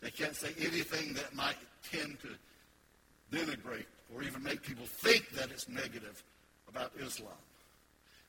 They 0.00 0.10
can't 0.10 0.34
say 0.34 0.50
anything 0.58 1.14
that 1.14 1.34
might 1.34 1.56
tend 1.90 2.18
to 2.20 3.36
denigrate 3.36 3.86
or 4.14 4.22
even 4.22 4.42
make 4.42 4.62
people 4.62 4.84
think 4.86 5.30
that 5.30 5.50
it's 5.50 5.68
negative 5.68 6.22
about 6.68 6.92
Islam. 7.00 7.32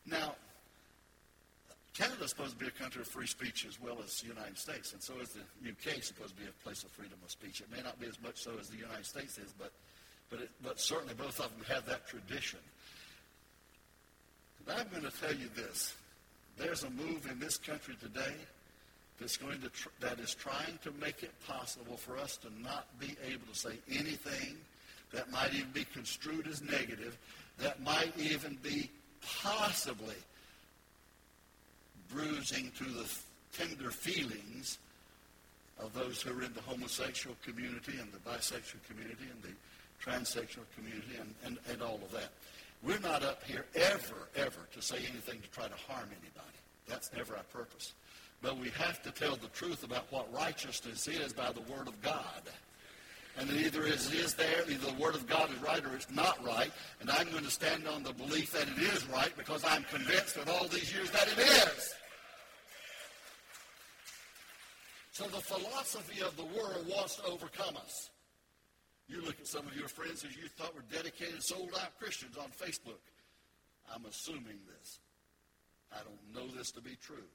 Now, 0.05 0.35
Canada 1.93 2.23
is 2.23 2.31
supposed 2.31 2.51
to 2.51 2.57
be 2.57 2.67
a 2.67 2.71
country 2.71 3.01
of 3.01 3.07
free 3.07 3.27
speech 3.27 3.65
as 3.67 3.79
well 3.79 3.97
as 4.03 4.19
the 4.21 4.27
United 4.27 4.57
States, 4.57 4.93
and 4.93 5.01
so 5.01 5.13
is 5.21 5.29
the 5.29 5.69
UK 5.69 6.01
supposed 6.01 6.35
to 6.35 6.41
be 6.41 6.47
a 6.47 6.63
place 6.63 6.83
of 6.83 6.89
freedom 6.89 7.17
of 7.23 7.29
speech. 7.29 7.61
It 7.61 7.71
may 7.71 7.83
not 7.83 7.99
be 7.99 8.07
as 8.07 8.19
much 8.21 8.41
so 8.41 8.51
as 8.59 8.69
the 8.69 8.77
United 8.77 9.05
States 9.05 9.37
is, 9.37 9.53
but 9.59 9.71
but, 10.33 10.41
it, 10.41 10.49
but 10.63 10.79
certainly 10.79 11.13
both 11.13 11.39
of 11.39 11.51
them 11.55 11.63
have 11.69 11.85
that 11.85 12.07
tradition. 12.07 12.59
But 14.65 14.79
I'm 14.79 14.87
going 14.89 15.03
to 15.03 15.19
tell 15.19 15.33
you 15.33 15.47
this. 15.55 15.93
There's 16.57 16.83
a 16.83 16.89
move 16.89 17.27
in 17.29 17.39
this 17.39 17.57
country 17.57 17.95
today 18.01 18.33
that's 19.19 19.37
going 19.37 19.61
to 19.61 19.69
tr- 19.69 19.89
that 19.99 20.19
is 20.19 20.33
trying 20.33 20.79
to 20.83 20.91
make 20.99 21.21
it 21.21 21.31
possible 21.47 21.97
for 21.97 22.17
us 22.17 22.37
to 22.37 22.47
not 22.61 22.87
be 22.99 23.15
able 23.27 23.45
to 23.51 23.57
say 23.57 23.77
anything 23.91 24.57
that 25.11 25.31
might 25.31 25.53
even 25.53 25.69
be 25.71 25.85
construed 25.93 26.47
as 26.47 26.63
negative, 26.63 27.15
that 27.59 27.79
might 27.83 28.13
even 28.17 28.57
be 28.63 28.89
possibly 29.43 30.15
bruising 32.13 32.71
to 32.77 32.83
the 32.83 33.05
tender 33.57 33.91
feelings 33.91 34.77
of 35.79 35.93
those 35.93 36.21
who 36.21 36.37
are 36.37 36.43
in 36.43 36.53
the 36.53 36.61
homosexual 36.61 37.35
community 37.43 37.93
and 37.99 38.11
the 38.11 38.29
bisexual 38.29 38.81
community 38.87 39.25
and 39.31 39.41
the 39.41 39.53
transsexual 40.03 40.65
community 40.75 41.15
and, 41.19 41.33
and, 41.45 41.57
and 41.71 41.81
all 41.81 41.95
of 41.95 42.11
that. 42.11 42.29
We're 42.83 42.99
not 42.99 43.23
up 43.23 43.43
here 43.43 43.65
ever, 43.75 44.27
ever 44.35 44.59
to 44.73 44.81
say 44.81 44.97
anything 44.97 45.41
to 45.41 45.49
try 45.51 45.67
to 45.67 45.75
harm 45.87 46.09
anybody. 46.09 46.57
That's 46.87 47.11
never 47.15 47.35
our 47.35 47.43
purpose. 47.53 47.93
But 48.41 48.57
we 48.57 48.69
have 48.71 49.01
to 49.03 49.11
tell 49.11 49.37
the 49.37 49.47
truth 49.47 49.83
about 49.83 50.11
what 50.11 50.31
righteousness 50.33 51.07
is 51.07 51.31
by 51.31 51.51
the 51.53 51.61
Word 51.61 51.87
of 51.87 52.01
God. 52.01 52.41
And 53.39 53.49
either 53.49 53.85
it 53.85 54.13
is 54.13 54.35
there, 54.35 54.63
either 54.69 54.91
the 54.91 55.01
Word 55.01 55.15
of 55.15 55.25
God 55.27 55.49
is 55.49 55.57
right 55.63 55.83
or 55.83 55.95
it's 55.95 56.11
not 56.11 56.45
right. 56.45 56.71
And 56.99 57.09
I'm 57.09 57.31
going 57.31 57.45
to 57.45 57.51
stand 57.51 57.87
on 57.87 58.03
the 58.03 58.13
belief 58.13 58.51
that 58.51 58.67
it 58.67 58.77
is 58.77 59.07
right 59.07 59.31
because 59.37 59.63
I'm 59.65 59.85
convinced 59.85 60.35
that 60.35 60.49
all 60.49 60.67
these 60.67 60.93
years 60.93 61.09
that 61.11 61.27
it 61.29 61.39
is. 61.39 61.95
So 65.13 65.29
the 65.29 65.45
philosophy 65.45 66.25
of 66.25 66.35
the 66.37 66.49
world 66.57 66.89
wants 66.89 67.17
to 67.17 67.25
overcome 67.29 67.77
us. 67.77 68.09
You 69.07 69.21
look 69.21 69.37
at 69.39 69.45
some 69.45 69.67
of 69.67 69.77
your 69.77 69.87
friends 69.87 70.23
who 70.25 70.29
you 70.33 70.49
thought 70.57 70.73
were 70.73 70.89
dedicated, 70.89 71.37
sold 71.43 71.69
out 71.77 71.93
Christians 72.01 72.35
on 72.35 72.49
Facebook. 72.49 72.97
I'm 73.93 74.05
assuming 74.09 74.57
this. 74.65 74.97
I 75.93 76.01
don't 76.01 76.33
know 76.33 76.49
this 76.57 76.71
to 76.71 76.81
be 76.81 76.97
true. 76.97 77.29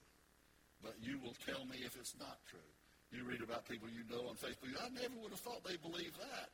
But 0.82 0.99
you 1.00 1.23
will 1.23 1.38
tell 1.47 1.64
me 1.66 1.78
if 1.87 1.94
it's 1.94 2.18
not 2.18 2.42
true. 2.50 2.66
You 3.14 3.23
read 3.23 3.47
about 3.47 3.62
people 3.70 3.87
you 3.87 4.02
know 4.11 4.26
on 4.26 4.35
Facebook. 4.35 4.75
I 4.75 4.90
never 4.90 5.14
would 5.23 5.30
have 5.30 5.38
thought 5.38 5.62
they 5.62 5.78
believed 5.78 6.18
that. 6.18 6.50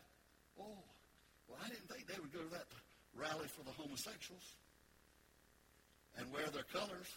Oh, 0.61 0.76
well, 1.49 1.59
I 1.64 1.73
didn't 1.73 1.88
think 1.88 2.04
they 2.04 2.21
would 2.21 2.37
go 2.37 2.45
to 2.45 2.52
that 2.52 2.69
rally 3.16 3.49
for 3.49 3.64
the 3.64 3.73
homosexuals 3.73 4.61
and 6.21 6.31
wear 6.31 6.52
their 6.52 6.69
colors. 6.69 7.09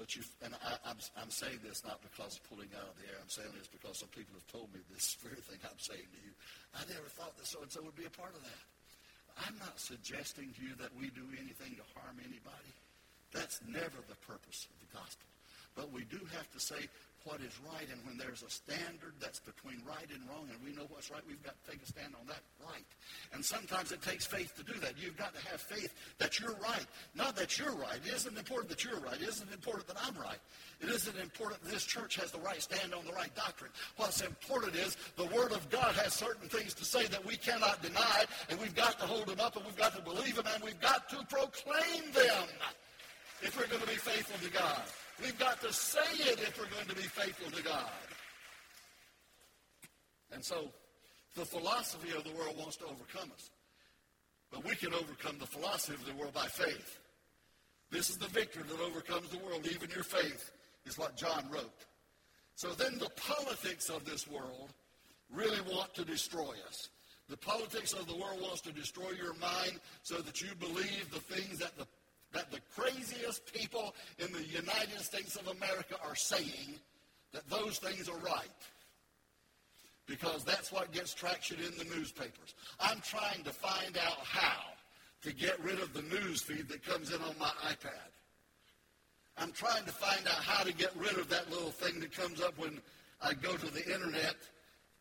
But 0.00 0.16
you, 0.16 0.24
and 0.40 0.56
I, 0.64 0.96
am 0.96 1.28
saying 1.28 1.60
this 1.60 1.84
not 1.84 2.00
because 2.00 2.40
of 2.40 2.42
pulling 2.48 2.72
out 2.72 2.88
of 2.88 2.96
the 2.96 3.04
air. 3.12 3.20
I'm 3.20 3.28
saying 3.28 3.52
this 3.52 3.68
because 3.68 4.00
some 4.00 4.08
people 4.16 4.32
have 4.32 4.48
told 4.48 4.72
me 4.72 4.80
this 4.88 5.20
very 5.24 5.36
thing 5.44 5.60
I'm 5.60 5.76
saying 5.76 6.08
to 6.08 6.20
you. 6.24 6.32
I 6.72 6.88
never 6.88 7.04
thought 7.12 7.36
that 7.36 7.44
so-and-so 7.44 7.84
would 7.84 8.00
be 8.00 8.08
a 8.08 8.16
part 8.16 8.32
of 8.32 8.40
that. 8.40 8.64
I'm 9.44 9.60
not 9.60 9.76
suggesting 9.76 10.56
to 10.56 10.60
you 10.64 10.72
that 10.80 10.96
we 10.96 11.12
do 11.12 11.28
anything 11.36 11.76
to 11.76 11.84
harm 11.92 12.16
anybody. 12.24 12.72
That's 13.36 13.60
never 13.68 14.00
the 14.08 14.16
purpose 14.24 14.72
of 14.72 14.76
the 14.80 14.88
gospel. 14.96 15.28
But 15.76 15.92
we 15.92 16.08
do 16.08 16.24
have 16.32 16.48
to 16.56 16.60
say, 16.64 16.80
what 17.24 17.40
is 17.40 17.52
right. 17.66 17.86
And 17.90 18.00
when 18.06 18.16
there's 18.16 18.42
a 18.42 18.50
standard 18.50 19.14
that's 19.20 19.40
between 19.40 19.82
right 19.86 20.08
and 20.12 20.20
wrong, 20.28 20.48
and 20.50 20.58
we 20.64 20.76
know 20.76 20.86
what's 20.88 21.10
right, 21.10 21.22
we've 21.26 21.42
got 21.42 21.54
to 21.62 21.70
take 21.70 21.82
a 21.82 21.86
stand 21.86 22.14
on 22.18 22.26
that 22.26 22.40
right. 22.64 22.84
And 23.32 23.44
sometimes 23.44 23.92
it 23.92 24.02
takes 24.02 24.26
faith 24.26 24.54
to 24.56 24.64
do 24.64 24.78
that. 24.80 24.94
You've 24.98 25.16
got 25.16 25.34
to 25.34 25.40
have 25.48 25.60
faith 25.60 25.94
that 26.18 26.40
you're 26.40 26.56
right. 26.62 26.86
Not 27.14 27.36
that 27.36 27.58
you're 27.58 27.74
right. 27.74 27.98
It 28.04 28.14
isn't 28.14 28.36
important 28.36 28.70
that 28.70 28.84
you're 28.84 29.00
right. 29.00 29.20
It 29.20 29.28
isn't 29.28 29.52
important 29.52 29.86
that 29.88 29.96
I'm 30.04 30.14
right. 30.20 30.38
It 30.80 30.88
isn't 30.88 31.16
important 31.18 31.62
that 31.62 31.70
this 31.70 31.84
church 31.84 32.16
has 32.16 32.30
the 32.30 32.40
right 32.40 32.62
stand 32.62 32.94
on 32.94 33.04
the 33.04 33.12
right 33.12 33.34
doctrine. 33.34 33.70
What's 33.96 34.20
important 34.22 34.74
is 34.76 34.96
the 35.16 35.26
Word 35.26 35.52
of 35.52 35.68
God 35.70 35.94
has 35.96 36.14
certain 36.14 36.48
things 36.48 36.74
to 36.74 36.84
say 36.84 37.06
that 37.06 37.24
we 37.24 37.36
cannot 37.36 37.82
deny, 37.82 38.24
and 38.48 38.58
we've 38.60 38.74
got 38.74 38.98
to 38.98 39.06
hold 39.06 39.26
them 39.26 39.40
up, 39.40 39.56
and 39.56 39.64
we've 39.64 39.76
got 39.76 39.94
to 39.96 40.02
believe 40.02 40.36
them, 40.36 40.46
and 40.54 40.64
we've 40.64 40.80
got 40.80 41.08
to 41.10 41.16
proclaim 41.28 42.10
them 42.12 42.48
if 43.42 43.58
we're 43.58 43.66
going 43.66 43.80
to 43.80 43.88
be 43.88 43.94
faithful 43.94 44.38
to 44.46 44.52
God. 44.52 44.82
We've 45.22 45.38
got 45.38 45.60
to 45.62 45.72
say 45.72 46.00
it 46.18 46.40
if 46.40 46.58
we're 46.58 46.70
going 46.74 46.88
to 46.88 46.94
be 46.94 47.02
faithful 47.02 47.50
to 47.50 47.62
God. 47.62 47.90
And 50.32 50.44
so 50.44 50.70
the 51.36 51.44
philosophy 51.44 52.16
of 52.16 52.24
the 52.24 52.32
world 52.32 52.56
wants 52.58 52.76
to 52.76 52.84
overcome 52.84 53.30
us. 53.34 53.50
But 54.50 54.64
we 54.64 54.74
can 54.74 54.94
overcome 54.94 55.38
the 55.38 55.46
philosophy 55.46 55.94
of 55.94 56.06
the 56.06 56.20
world 56.20 56.34
by 56.34 56.46
faith. 56.46 56.98
This 57.90 58.10
is 58.10 58.18
the 58.18 58.28
victory 58.28 58.62
that 58.68 58.80
overcomes 58.80 59.28
the 59.30 59.38
world, 59.38 59.66
even 59.70 59.90
your 59.90 60.04
faith, 60.04 60.50
is 60.86 60.98
what 60.98 61.16
John 61.16 61.46
wrote. 61.52 61.86
So 62.54 62.70
then 62.70 62.98
the 62.98 63.10
politics 63.10 63.88
of 63.88 64.04
this 64.04 64.28
world 64.28 64.72
really 65.32 65.60
want 65.62 65.94
to 65.94 66.04
destroy 66.04 66.54
us. 66.68 66.88
The 67.28 67.36
politics 67.36 67.92
of 67.92 68.06
the 68.06 68.16
world 68.16 68.40
wants 68.40 68.60
to 68.62 68.72
destroy 68.72 69.10
your 69.10 69.34
mind 69.34 69.78
so 70.02 70.16
that 70.16 70.40
you 70.40 70.48
believe 70.58 71.10
the 71.12 71.20
things 71.20 71.58
that 71.58 71.76
the 71.78 71.86
that 72.32 72.50
the 72.50 72.60
craziest 72.76 73.52
people 73.52 73.94
in 74.18 74.32
the 74.32 74.44
United 74.44 75.00
States 75.00 75.36
of 75.36 75.48
America 75.48 75.96
are 76.04 76.14
saying 76.14 76.78
that 77.32 77.48
those 77.48 77.78
things 77.78 78.08
are 78.08 78.18
right. 78.18 78.48
Because 80.06 80.44
that's 80.44 80.72
what 80.72 80.92
gets 80.92 81.14
traction 81.14 81.58
in 81.58 81.76
the 81.78 81.94
newspapers. 81.94 82.54
I'm 82.80 83.00
trying 83.00 83.44
to 83.44 83.50
find 83.50 83.96
out 83.98 84.18
how 84.24 84.62
to 85.22 85.32
get 85.32 85.62
rid 85.62 85.80
of 85.80 85.92
the 85.92 86.02
news 86.02 86.42
feed 86.42 86.68
that 86.68 86.84
comes 86.84 87.12
in 87.12 87.20
on 87.22 87.34
my 87.38 87.50
iPad. 87.68 88.10
I'm 89.38 89.52
trying 89.52 89.84
to 89.84 89.92
find 89.92 90.26
out 90.26 90.42
how 90.42 90.64
to 90.64 90.72
get 90.72 90.94
rid 90.96 91.16
of 91.16 91.28
that 91.28 91.50
little 91.50 91.70
thing 91.70 92.00
that 92.00 92.12
comes 92.12 92.40
up 92.40 92.58
when 92.58 92.80
I 93.22 93.34
go 93.34 93.56
to 93.56 93.66
the 93.72 93.84
internet 93.92 94.34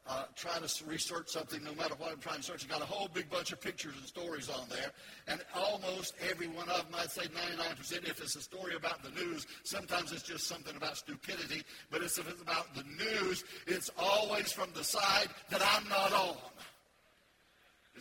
uh, 0.10 0.24
try 0.36 0.58
to 0.58 0.86
research 0.86 1.30
something, 1.30 1.64
no 1.64 1.74
matter 1.76 1.94
what 1.98 2.12
I'm 2.12 2.18
trying 2.18 2.38
to 2.38 2.44
search. 2.44 2.64
It's 2.64 2.66
got 2.66 2.82
a 2.82 2.86
whole 2.86 3.08
big 3.14 3.30
bunch 3.30 3.52
of 3.52 3.62
pictures 3.62 3.94
and 3.96 4.06
stories 4.06 4.50
on 4.50 4.68
there. 4.68 4.92
And 5.28 5.40
almost 5.56 6.16
every 6.28 6.48
one 6.48 6.68
of 6.68 6.78
them, 6.78 7.00
I'd 7.00 7.12
say 7.12 7.26
99%, 7.26 8.10
if 8.10 8.20
it's 8.20 8.36
a 8.36 8.42
story 8.42 8.76
about 8.76 9.04
the 9.04 9.12
news, 9.12 9.46
sometimes 9.64 10.12
it's 10.12 10.24
just 10.24 10.48
something 10.48 10.76
about 10.76 10.98
stupidity. 10.98 11.64
But 11.92 12.02
if 12.02 12.18
it's 12.28 12.42
about 12.42 12.74
the 12.74 12.84
news, 12.84 13.44
it's 13.68 13.92
always 14.00 14.52
from 14.52 14.70
the 14.74 14.84
side 14.84 15.28
that 15.52 15.62
I'm 15.64 15.88
not 15.88 16.12
on. 16.14 16.38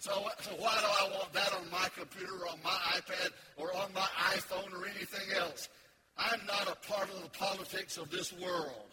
So 0.00 0.12
why 0.12 0.78
do 0.80 0.86
I 0.86 1.10
want 1.18 1.32
that 1.32 1.52
on 1.54 1.68
my 1.70 1.88
computer 1.94 2.32
or 2.32 2.48
on 2.48 2.58
my 2.64 2.70
iPad 2.70 3.30
or 3.56 3.76
on 3.76 3.92
my 3.92 4.06
iPhone 4.30 4.72
or 4.72 4.86
anything 4.86 5.36
else? 5.36 5.68
I'm 6.16 6.40
not 6.46 6.68
a 6.68 6.88
part 6.90 7.10
of 7.10 7.22
the 7.22 7.28
politics 7.30 7.96
of 7.96 8.10
this 8.10 8.32
world. 8.32 8.87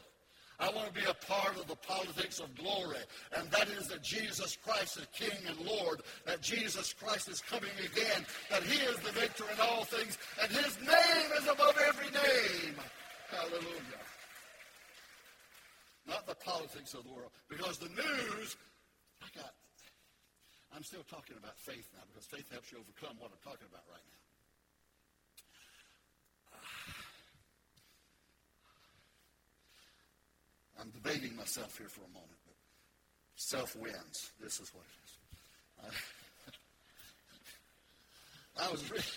I 0.60 0.72
want 0.72 0.88
to 0.88 0.94
be 0.94 1.06
a 1.06 1.14
part 1.26 1.58
of 1.58 1.68
the 1.68 1.76
politics 1.76 2.40
of 2.40 2.54
glory. 2.56 3.04
And 3.36 3.50
that 3.52 3.68
is 3.70 3.88
that 3.88 4.02
Jesus 4.02 4.58
Christ 4.64 4.98
is 4.98 5.08
King 5.14 5.38
and 5.48 5.60
Lord, 5.68 6.02
that 6.26 6.42
Jesus 6.42 6.94
Christ 6.94 7.30
is 7.30 7.42
coming 7.42 7.76
again, 7.80 8.26
that 8.50 8.64
he 8.64 8.80
is 8.86 8.98
the 8.98 9.12
victor 9.12 9.44
in 9.54 9.60
all 9.60 9.84
things, 9.84 10.18
and 10.42 10.52
his 10.52 10.78
name 10.80 11.30
is 11.38 11.48
above 11.48 11.78
every 11.88 12.12
name. 12.12 12.76
Hallelujah. 13.30 14.04
Not 16.08 16.28
the 16.28 16.36
politics 16.36 16.94
of 16.94 17.04
the 17.04 17.12
world. 17.12 17.32
Because 17.50 17.78
the 17.78 17.90
news, 17.90 18.56
I 19.22 19.28
got, 19.36 19.52
I'm 20.76 20.84
still 20.84 21.04
talking 21.10 21.36
about 21.38 21.58
faith 21.58 21.90
now 21.94 22.04
because 22.08 22.26
faith 22.26 22.50
helps 22.52 22.72
you 22.72 22.78
overcome 22.78 23.18
what 23.20 23.32
I'm 23.32 23.44
talking 23.44 23.68
about 23.68 23.84
right 23.92 24.06
now. 24.06 24.15
I'm 30.80 30.90
debating 30.92 31.36
myself 31.36 31.78
here 31.78 31.88
for 31.88 32.02
a 32.02 32.12
moment, 32.12 32.40
but 32.46 32.56
self 33.36 33.76
wins. 33.76 34.32
This 34.42 34.60
is 34.60 34.74
what 34.74 34.84
it 34.84 34.98
is. 35.04 35.12
I, 38.60 38.68
I 38.68 38.72
was 38.72 38.84
re- 38.92 39.16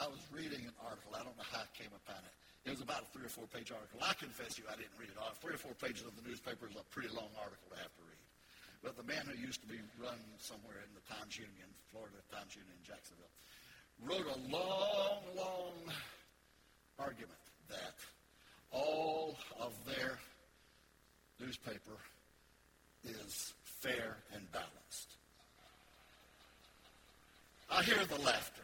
I 0.00 0.06
was 0.06 0.20
reading 0.32 0.64
an 0.64 0.76
article. 0.84 1.12
I 1.12 1.24
don't 1.24 1.36
know 1.36 1.48
how 1.52 1.60
I 1.60 1.70
came 1.76 1.92
upon 1.92 2.22
it. 2.24 2.34
It 2.68 2.76
was 2.76 2.84
about 2.84 3.02
a 3.02 3.08
three 3.16 3.24
or 3.24 3.32
four 3.32 3.48
page 3.48 3.72
article. 3.72 4.00
I 4.04 4.12
confess 4.14 4.60
you, 4.60 4.64
I 4.68 4.76
didn't 4.76 4.96
read 5.00 5.08
it 5.08 5.16
all. 5.16 5.32
Three 5.40 5.54
or 5.56 5.60
four 5.60 5.72
pages 5.80 6.04
of 6.04 6.12
the 6.20 6.24
newspaper 6.26 6.68
is 6.68 6.76
a 6.76 6.84
pretty 6.92 7.08
long 7.12 7.32
article 7.40 7.68
to 7.72 7.78
have 7.80 7.92
to 7.96 8.04
read. 8.04 8.24
But 8.84 8.94
the 8.96 9.06
man 9.08 9.26
who 9.26 9.34
used 9.34 9.64
to 9.64 9.68
be 9.68 9.80
run 9.98 10.20
somewhere 10.38 10.78
in 10.84 10.90
the 10.94 11.02
Times 11.08 11.34
Union, 11.34 11.66
Florida 11.90 12.20
Times 12.30 12.54
Union 12.54 12.70
in 12.76 12.84
Jacksonville, 12.84 13.32
wrote 14.04 14.28
a 14.28 14.38
long, 14.52 15.24
long 15.34 15.74
argument 16.98 17.42
that 17.72 17.96
all 18.70 19.36
of 19.58 19.72
their 19.86 20.18
newspaper 21.40 21.96
is 23.04 23.52
fair 23.64 24.16
and 24.34 24.50
balanced. 24.52 25.16
I 27.70 27.82
hear 27.82 28.04
the 28.04 28.20
laughter. 28.22 28.62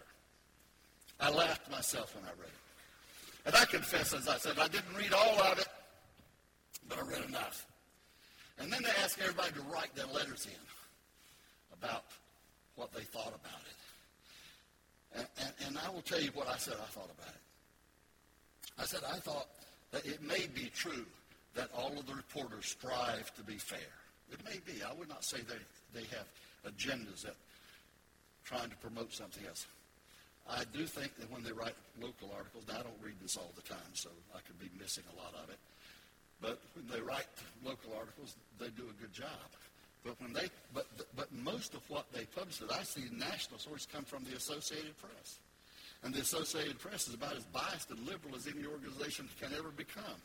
I 1.20 1.30
laughed 1.30 1.70
myself 1.70 2.14
when 2.14 2.24
I 2.24 2.32
read 2.40 2.48
it. 2.48 3.46
And 3.46 3.54
I 3.54 3.64
confess, 3.66 4.14
as 4.14 4.26
I 4.28 4.38
said, 4.38 4.58
I 4.58 4.68
didn't 4.68 4.94
read 4.96 5.12
all 5.12 5.40
of 5.42 5.58
it, 5.58 5.68
but 6.88 6.98
I 6.98 7.02
read 7.02 7.28
enough. 7.28 7.66
And 8.58 8.72
then 8.72 8.82
they 8.82 8.90
asked 9.02 9.18
everybody 9.20 9.52
to 9.52 9.62
write 9.62 9.94
their 9.94 10.06
letters 10.06 10.46
in 10.46 11.78
about 11.78 12.04
what 12.76 12.92
they 12.92 13.02
thought 13.02 13.34
about 13.34 13.60
it. 13.68 13.74
And, 15.16 15.26
and, 15.40 15.66
and 15.66 15.78
I 15.78 15.90
will 15.90 16.02
tell 16.02 16.20
you 16.20 16.30
what 16.34 16.48
I 16.48 16.56
said 16.56 16.74
I 16.74 16.86
thought 16.86 17.10
about 17.18 17.34
it. 17.34 17.40
I 18.78 18.84
said 18.84 19.00
I 19.08 19.18
thought 19.18 19.48
that 19.92 20.04
it 20.06 20.22
may 20.22 20.46
be 20.54 20.70
true 20.74 21.04
that 21.54 21.70
all 21.76 21.96
of 21.98 22.06
the 22.06 22.14
reporters 22.14 22.66
strive 22.66 23.34
to 23.36 23.42
be 23.42 23.56
fair. 23.56 23.92
It 24.32 24.40
may 24.44 24.58
be. 24.64 24.82
I 24.82 24.92
would 24.94 25.08
not 25.08 25.24
say 25.24 25.38
they, 25.38 26.00
they 26.00 26.06
have 26.16 26.26
agendas 26.66 27.22
that 27.22 27.36
trying 28.44 28.70
to 28.70 28.76
promote 28.76 29.12
something 29.12 29.44
else. 29.46 29.66
I 30.48 30.64
do 30.76 30.84
think 30.84 31.16
that 31.18 31.30
when 31.30 31.42
they 31.42 31.52
write 31.52 31.74
local 32.00 32.30
articles, 32.36 32.64
now 32.68 32.80
I 32.80 32.82
don't 32.82 33.00
read 33.02 33.16
this 33.22 33.36
all 33.36 33.50
the 33.56 33.62
time, 33.62 33.94
so 33.94 34.10
I 34.34 34.40
could 34.46 34.58
be 34.60 34.68
missing 34.78 35.04
a 35.12 35.16
lot 35.16 35.32
of 35.42 35.48
it. 35.48 35.58
But 36.40 36.60
when 36.74 36.86
they 36.88 37.00
write 37.00 37.26
local 37.64 37.96
articles, 37.96 38.36
they 38.58 38.68
do 38.68 38.84
a 38.90 39.00
good 39.00 39.12
job. 39.12 39.48
But 40.04 40.20
when 40.20 40.34
they, 40.34 40.50
but 40.74 40.86
but 41.16 41.32
most 41.32 41.72
of 41.72 41.80
what 41.88 42.12
they 42.12 42.26
publish, 42.26 42.58
that 42.58 42.72
I 42.72 42.82
see 42.82 43.04
national 43.10 43.58
sources 43.58 43.88
come 43.90 44.04
from 44.04 44.24
the 44.24 44.36
Associated 44.36 44.92
Press, 44.98 45.38
and 46.02 46.12
the 46.12 46.20
Associated 46.20 46.78
Press 46.78 47.08
is 47.08 47.14
about 47.14 47.36
as 47.36 47.44
biased 47.44 47.88
and 47.90 48.00
liberal 48.00 48.36
as 48.36 48.46
any 48.46 48.66
organization 48.66 49.26
can 49.40 49.54
ever 49.56 49.70
become. 49.70 50.20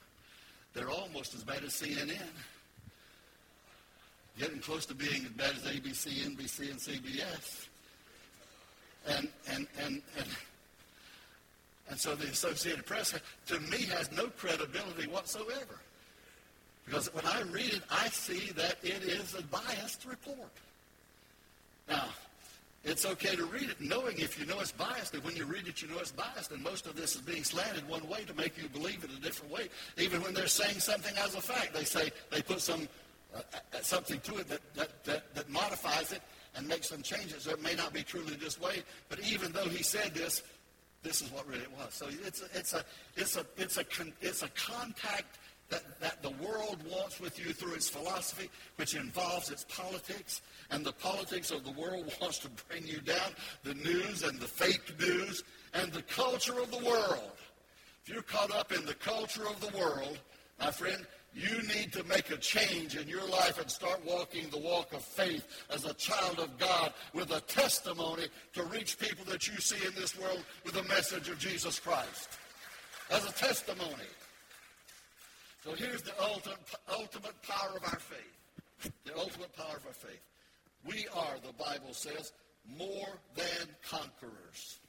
They're 0.73 0.89
almost 0.89 1.33
as 1.33 1.43
bad 1.43 1.63
as 1.63 1.71
CNN. 1.71 2.17
Getting 4.37 4.59
close 4.59 4.85
to 4.85 4.95
being 4.95 5.25
as 5.25 5.31
bad 5.31 5.51
as 5.51 5.63
ABC, 5.63 6.35
NBC, 6.35 6.71
and 6.71 6.79
CBS. 6.79 7.67
And, 9.07 9.27
and, 9.51 9.67
and, 9.81 10.01
and, 10.17 10.27
and 11.89 11.99
so 11.99 12.15
the 12.15 12.27
Associated 12.27 12.85
Press, 12.85 13.13
to 13.47 13.59
me, 13.61 13.83
has 13.83 14.11
no 14.11 14.27
credibility 14.27 15.07
whatsoever. 15.07 15.79
Because 16.85 17.13
when 17.13 17.25
I 17.25 17.41
read 17.51 17.73
it, 17.73 17.81
I 17.91 18.07
see 18.07 18.51
that 18.53 18.77
it 18.83 19.03
is 19.03 19.35
a 19.35 19.43
biased 19.43 20.05
report. 20.05 20.51
Now, 21.87 22.05
it's 22.83 23.05
okay 23.05 23.35
to 23.35 23.45
read 23.45 23.69
it 23.69 23.81
knowing 23.81 24.17
if 24.19 24.39
you 24.39 24.45
know 24.45 24.59
it's 24.59 24.71
biased, 24.71 25.13
and 25.13 25.23
when 25.23 25.35
you 25.35 25.45
read 25.45 25.67
it, 25.67 25.81
you 25.81 25.87
know 25.89 25.97
it's 25.99 26.11
biased, 26.11 26.51
and 26.51 26.63
most 26.63 26.87
of 26.87 26.95
this 26.95 27.15
is 27.15 27.21
being 27.21 27.43
slanted 27.43 27.87
one 27.89 28.07
way 28.07 28.23
to 28.23 28.33
make 28.35 28.57
you 28.61 28.69
believe 28.69 29.03
it 29.03 29.11
a 29.11 29.21
different 29.21 29.51
way. 29.51 29.67
Even 29.97 30.21
when 30.21 30.33
they're 30.33 30.47
saying 30.47 30.79
something 30.79 31.15
as 31.17 31.35
a 31.35 31.41
fact, 31.41 31.73
they 31.73 31.83
say 31.83 32.11
they 32.31 32.41
put 32.41 32.61
some 32.61 32.87
uh, 33.35 33.41
uh, 33.53 33.77
something 33.81 34.19
to 34.21 34.37
it 34.37 34.47
that, 34.49 34.61
that, 34.73 35.03
that, 35.03 35.35
that 35.35 35.49
modifies 35.49 36.11
it 36.11 36.21
and 36.55 36.67
makes 36.67 36.89
some 36.89 37.01
changes. 37.03 37.45
It 37.45 37.61
may 37.61 37.75
not 37.75 37.93
be 37.93 38.01
truly 38.01 38.35
this 38.35 38.59
way, 38.59 38.81
but 39.07 39.19
even 39.19 39.51
though 39.51 39.67
he 39.67 39.83
said 39.83 40.15
this, 40.15 40.41
this 41.03 41.21
is 41.21 41.31
what 41.31 41.47
really 41.47 41.61
it 41.61 41.71
was. 41.71 41.93
So 41.93 42.07
it's 42.09 42.41
a, 42.41 42.45
it's 42.57 42.73
a, 42.73 42.83
it's 43.15 43.37
a, 43.37 43.45
it's 43.55 43.77
a, 43.77 43.85
it's 44.21 44.41
a 44.41 44.49
contact 44.49 45.37
that, 45.69 45.99
that 46.01 46.21
the 46.23 46.31
world 46.43 46.77
wants 46.89 47.19
with 47.19 47.39
you 47.39 47.53
through 47.53 47.73
its 47.73 47.89
philosophy, 47.89 48.49
which 48.77 48.95
involves 48.95 49.51
its 49.51 49.65
politics, 49.65 50.41
and 50.71 50.85
the 50.85 50.93
politics 50.93 51.51
of 51.51 51.63
the 51.63 51.71
world 51.71 52.11
wants 52.21 52.39
to 52.39 52.49
bring 52.67 52.85
you 52.85 52.99
down 53.01 53.31
the 53.63 53.75
news 53.75 54.23
and 54.23 54.39
the 54.39 54.47
fake 54.47 54.99
news 54.99 55.43
and 55.73 55.91
the 55.91 56.01
culture 56.03 56.59
of 56.59 56.71
the 56.71 56.85
world. 56.85 57.31
If 58.03 58.13
you're 58.13 58.21
caught 58.23 58.51
up 58.51 58.71
in 58.71 58.85
the 58.85 58.95
culture 58.95 59.47
of 59.47 59.59
the 59.59 59.77
world, 59.77 60.17
my 60.59 60.71
friend, 60.71 61.05
you 61.33 61.61
need 61.75 61.93
to 61.93 62.03
make 62.05 62.31
a 62.31 62.37
change 62.37 62.97
in 62.97 63.07
your 63.07 63.25
life 63.27 63.59
and 63.59 63.69
start 63.69 64.03
walking 64.03 64.49
the 64.49 64.57
walk 64.57 64.93
of 64.93 65.03
faith 65.03 65.45
as 65.71 65.85
a 65.85 65.93
child 65.93 66.39
of 66.39 66.57
God 66.57 66.91
with 67.13 67.31
a 67.31 67.41
testimony 67.41 68.25
to 68.53 68.63
reach 68.63 68.97
people 68.97 69.25
that 69.25 69.47
you 69.47 69.55
see 69.59 69.85
in 69.85 69.93
this 69.93 70.17
world 70.17 70.43
with 70.65 70.73
the 70.73 70.83
message 70.83 71.29
of 71.29 71.37
Jesus 71.37 71.79
Christ. 71.79 72.39
As 73.11 73.25
a 73.25 73.33
testimony. 73.33 74.09
So 75.63 75.73
here's 75.75 76.01
the 76.01 76.13
ultimate, 76.21 76.59
ultimate 76.91 77.41
power 77.43 77.75
of 77.75 77.83
our 77.83 77.99
faith. 77.99 78.91
The 79.05 79.17
ultimate 79.17 79.55
power 79.55 79.75
of 79.75 79.85
our 79.85 79.93
faith. 79.93 80.21
We 80.85 81.07
are, 81.13 81.35
the 81.45 81.53
Bible 81.53 81.93
says, 81.93 82.31
more 82.77 83.19
than 83.35 83.67
conquerors. 83.89 84.79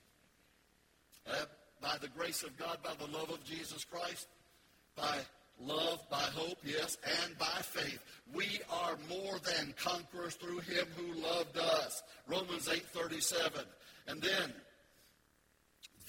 Uh, 1.29 1.45
by 1.81 1.97
the 2.01 2.09
grace 2.09 2.43
of 2.43 2.57
God, 2.57 2.79
by 2.83 2.93
the 3.05 3.11
love 3.11 3.31
of 3.31 3.43
Jesus 3.45 3.85
Christ, 3.85 4.29
by 4.97 5.19
love, 5.61 6.01
by 6.11 6.23
hope, 6.35 6.59
yes, 6.65 6.99
and 7.25 7.37
by 7.39 7.61
faith. 7.63 7.99
We 8.33 8.61
are 8.71 8.97
more 9.09 9.39
than 9.39 9.75
conquerors 9.83 10.35
through 10.35 10.61
him 10.61 10.87
who 10.97 11.21
loved 11.21 11.57
us. 11.59 12.03
Romans 12.29 12.69
8:37. 12.69 13.65
And 14.07 14.23
then 14.23 14.53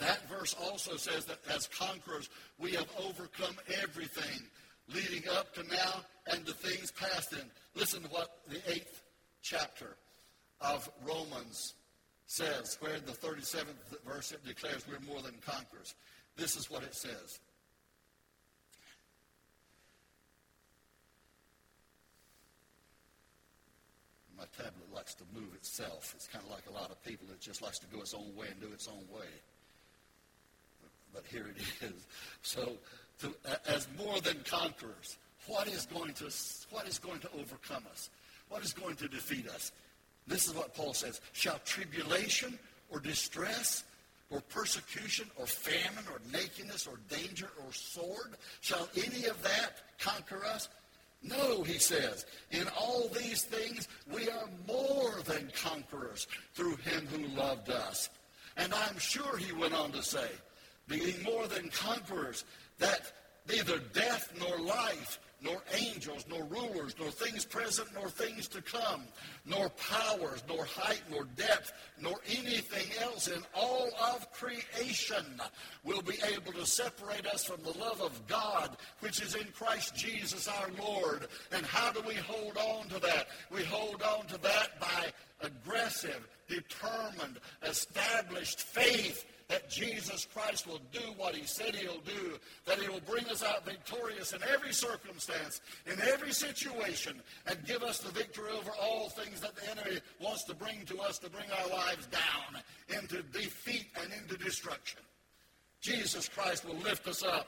that 0.01 0.27
verse 0.27 0.55
also 0.59 0.97
says 0.97 1.25
that 1.25 1.37
as 1.53 1.67
conquerors, 1.67 2.29
we 2.59 2.71
have 2.71 2.87
overcome 2.99 3.55
everything 3.81 4.41
leading 4.93 5.23
up 5.37 5.53
to 5.53 5.63
now 5.63 6.01
and 6.31 6.43
the 6.45 6.53
things 6.53 6.91
past 6.91 7.33
in. 7.33 7.43
Listen 7.75 8.01
to 8.01 8.09
what 8.09 8.39
the 8.49 8.59
eighth 8.71 9.03
chapter 9.43 9.95
of 10.59 10.89
Romans 11.07 11.75
says, 12.25 12.77
where 12.79 12.95
in 12.95 13.05
the 13.05 13.11
37th 13.11 13.65
verse 14.05 14.31
it 14.31 14.43
declares 14.45 14.85
we're 14.87 14.99
more 15.11 15.21
than 15.21 15.35
conquerors. 15.45 15.93
This 16.35 16.55
is 16.55 16.69
what 16.69 16.83
it 16.83 16.95
says. 16.95 17.39
My 24.37 24.45
tablet 24.57 24.91
likes 24.91 25.13
to 25.15 25.23
move 25.35 25.53
itself. 25.53 26.13
It's 26.15 26.27
kind 26.27 26.43
of 26.43 26.49
like 26.49 26.63
a 26.67 26.73
lot 26.73 26.89
of 26.89 27.03
people. 27.03 27.27
It 27.31 27.39
just 27.39 27.61
likes 27.61 27.77
to 27.79 27.87
go 27.87 27.99
its 27.99 28.15
own 28.15 28.35
way 28.35 28.47
and 28.49 28.59
do 28.59 28.73
its 28.73 28.87
own 28.87 29.05
way. 29.15 29.27
But 31.13 31.23
here 31.29 31.47
it 31.55 31.61
is. 31.85 32.07
So, 32.41 32.73
to, 33.19 33.33
as 33.67 33.87
more 33.97 34.19
than 34.21 34.37
conquerors, 34.45 35.17
what 35.47 35.67
is 35.67 35.85
going 35.85 36.13
to 36.15 36.31
what 36.69 36.87
is 36.87 36.99
going 36.99 37.19
to 37.19 37.29
overcome 37.39 37.83
us? 37.91 38.09
What 38.49 38.63
is 38.63 38.73
going 38.73 38.95
to 38.97 39.07
defeat 39.07 39.47
us? 39.47 39.71
This 40.27 40.47
is 40.47 40.53
what 40.53 40.75
Paul 40.75 40.93
says. 40.93 41.21
Shall 41.33 41.59
tribulation 41.65 42.57
or 42.89 42.99
distress 42.99 43.83
or 44.31 44.41
persecution 44.41 45.29
or 45.37 45.45
famine 45.45 46.05
or 46.11 46.19
nakedness 46.31 46.87
or 46.87 46.97
danger 47.09 47.49
or 47.63 47.71
sword, 47.73 48.31
shall 48.61 48.87
any 48.95 49.25
of 49.25 49.41
that 49.43 49.83
conquer 49.99 50.43
us? 50.45 50.69
No, 51.21 51.63
he 51.63 51.77
says. 51.77 52.25
In 52.49 52.67
all 52.79 53.09
these 53.09 53.43
things, 53.43 53.87
we 54.11 54.29
are 54.29 54.49
more 54.67 55.21
than 55.25 55.51
conquerors 55.53 56.27
through 56.55 56.77
him 56.77 57.05
who 57.07 57.27
loved 57.39 57.69
us. 57.69 58.09
And 58.57 58.73
I'm 58.73 58.97
sure 58.97 59.37
he 59.37 59.51
went 59.51 59.73
on 59.73 59.91
to 59.91 60.01
say, 60.01 60.27
being 60.87 61.21
more 61.23 61.47
than 61.47 61.69
conquerors, 61.69 62.45
that 62.79 63.11
neither 63.47 63.79
death 63.93 64.31
nor 64.39 64.59
life, 64.59 65.19
nor 65.43 65.61
angels, 65.73 66.25
nor 66.29 66.43
rulers, 66.43 66.95
nor 66.99 67.09
things 67.09 67.45
present, 67.45 67.87
nor 67.95 68.09
things 68.09 68.47
to 68.47 68.61
come, 68.61 69.01
nor 69.45 69.69
powers, 69.69 70.43
nor 70.47 70.63
height, 70.65 71.01
nor 71.09 71.23
depth, 71.35 71.73
nor 71.99 72.19
anything 72.29 72.87
else 73.01 73.27
in 73.27 73.41
all 73.55 73.89
of 74.13 74.31
creation 74.33 75.25
will 75.83 76.01
be 76.03 76.15
able 76.31 76.53
to 76.53 76.65
separate 76.65 77.25
us 77.25 77.43
from 77.43 77.61
the 77.63 77.77
love 77.79 78.01
of 78.01 78.27
God, 78.27 78.77
which 78.99 79.19
is 79.19 79.33
in 79.33 79.47
Christ 79.57 79.95
Jesus 79.95 80.47
our 80.47 80.69
Lord. 80.79 81.27
And 81.51 81.65
how 81.65 81.91
do 81.91 82.01
we 82.07 82.15
hold 82.15 82.57
on 82.57 82.87
to 82.89 82.99
that? 82.99 83.27
We 83.51 83.63
hold 83.63 84.03
on 84.03 84.27
to 84.27 84.37
that 84.41 84.79
by 84.79 85.07
aggressive, 85.41 86.27
determined, 86.47 87.39
established 87.63 88.61
faith 88.61 89.25
that 89.51 89.69
Jesus 89.69 90.25
Christ 90.33 90.65
will 90.65 90.79
do 90.93 91.01
what 91.17 91.35
he 91.35 91.45
said 91.45 91.75
he'll 91.75 91.99
do, 92.05 92.39
that 92.65 92.79
he 92.79 92.87
will 92.87 93.01
bring 93.01 93.25
us 93.25 93.43
out 93.43 93.65
victorious 93.65 94.31
in 94.31 94.39
every 94.43 94.71
circumstance, 94.71 95.59
in 95.85 95.99
every 96.07 96.31
situation, 96.31 97.21
and 97.47 97.59
give 97.65 97.83
us 97.83 97.99
the 97.99 98.13
victory 98.13 98.49
over 98.57 98.71
all 98.81 99.09
things 99.09 99.41
that 99.41 99.53
the 99.57 99.69
enemy 99.69 99.99
wants 100.21 100.45
to 100.45 100.55
bring 100.55 100.85
to 100.85 100.99
us 100.99 101.19
to 101.19 101.29
bring 101.29 101.47
our 101.51 101.67
lives 101.67 102.07
down 102.07 102.63
into 102.97 103.21
defeat 103.23 103.87
and 104.01 104.13
into 104.13 104.41
destruction. 104.41 105.01
Jesus 105.81 106.29
Christ 106.29 106.65
will 106.65 106.77
lift 106.77 107.05
us 107.09 107.21
up 107.21 107.47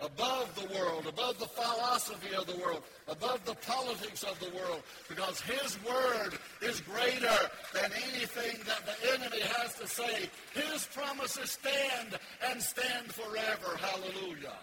above 0.00 0.54
the 0.54 0.74
world, 0.74 1.06
above 1.06 1.38
the 1.38 1.46
philosophy 1.46 2.34
of 2.34 2.46
the 2.46 2.56
world, 2.56 2.82
above 3.08 3.44
the 3.44 3.54
politics 3.54 4.22
of 4.22 4.38
the 4.40 4.50
world, 4.56 4.82
because 5.08 5.40
His 5.40 5.78
Word 5.84 6.38
is 6.60 6.80
greater 6.80 7.36
than 7.74 7.90
anything 8.14 8.58
that 8.66 8.82
the 8.86 9.12
enemy 9.14 9.40
has 9.40 9.74
to 9.74 9.86
say. 9.86 10.28
His 10.54 10.86
promises 10.94 11.52
stand 11.52 12.18
and 12.50 12.60
stand 12.60 13.12
forever. 13.12 13.76
Hallelujah. 13.76 14.56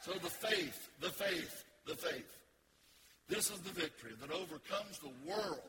So 0.00 0.12
the 0.12 0.30
faith, 0.30 0.88
the 1.00 1.10
faith, 1.10 1.64
the 1.86 1.94
faith. 1.94 2.38
This 3.28 3.50
is 3.50 3.60
the 3.60 3.70
victory 3.70 4.12
that 4.20 4.30
overcomes 4.32 4.98
the 4.98 5.30
world, 5.30 5.60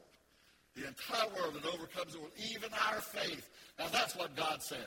the 0.75 0.87
entire 0.87 1.29
world 1.35 1.53
that 1.55 1.65
overcomes 1.65 2.13
the 2.13 2.19
world, 2.19 2.31
even 2.51 2.69
our 2.89 3.01
faith. 3.01 3.49
Now 3.77 3.87
that's 3.91 4.15
what 4.15 4.35
God 4.35 4.63
says. 4.63 4.79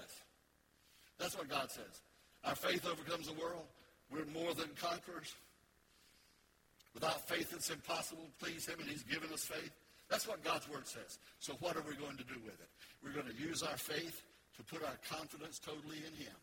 That's 1.18 1.36
what 1.36 1.48
God 1.48 1.70
says. 1.70 2.02
Our 2.44 2.54
faith 2.54 2.86
overcomes 2.86 3.26
the 3.26 3.40
world. 3.40 3.64
We're 4.10 4.26
more 4.26 4.54
than 4.54 4.68
conquerors. 4.80 5.34
Without 6.92 7.26
faith, 7.28 7.52
it's 7.54 7.70
impossible 7.70 8.22
to 8.24 8.44
please 8.44 8.66
Him, 8.66 8.78
and 8.80 8.88
He's 8.88 9.02
given 9.02 9.32
us 9.32 9.44
faith. 9.44 9.70
That's 10.08 10.28
what 10.28 10.44
God's 10.44 10.68
Word 10.68 10.86
says. 10.86 11.18
So 11.40 11.54
what 11.60 11.76
are 11.76 11.82
we 11.88 11.96
going 11.96 12.16
to 12.16 12.24
do 12.24 12.38
with 12.44 12.54
it? 12.54 12.68
We're 13.02 13.12
going 13.12 13.34
to 13.34 13.42
use 13.42 13.62
our 13.62 13.76
faith 13.76 14.22
to 14.56 14.62
put 14.62 14.84
our 14.84 14.96
confidence 15.10 15.58
totally 15.58 15.98
in 15.98 16.14
Him. 16.24 16.34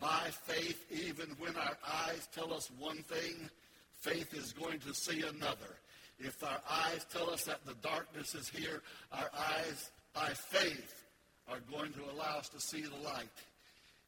By 0.00 0.28
faith, 0.30 0.84
even 0.90 1.34
when 1.38 1.56
our 1.56 1.76
eyes 2.06 2.28
tell 2.34 2.52
us 2.54 2.70
one 2.78 3.02
thing, 3.02 3.50
faith 3.96 4.32
is 4.32 4.52
going 4.52 4.78
to 4.80 4.94
see 4.94 5.22
another. 5.22 5.76
If 6.20 6.42
our 6.42 6.60
eyes 6.70 7.04
tell 7.12 7.30
us 7.30 7.44
that 7.44 7.66
the 7.66 7.74
darkness 7.82 8.34
is 8.34 8.48
here, 8.48 8.82
our 9.12 9.30
eyes, 9.36 9.90
by 10.14 10.28
faith, 10.28 11.04
are 11.48 11.60
going 11.70 11.92
to 11.92 12.00
allow 12.12 12.38
us 12.38 12.48
to 12.50 12.60
see 12.60 12.82
the 12.82 13.04
light 13.04 13.28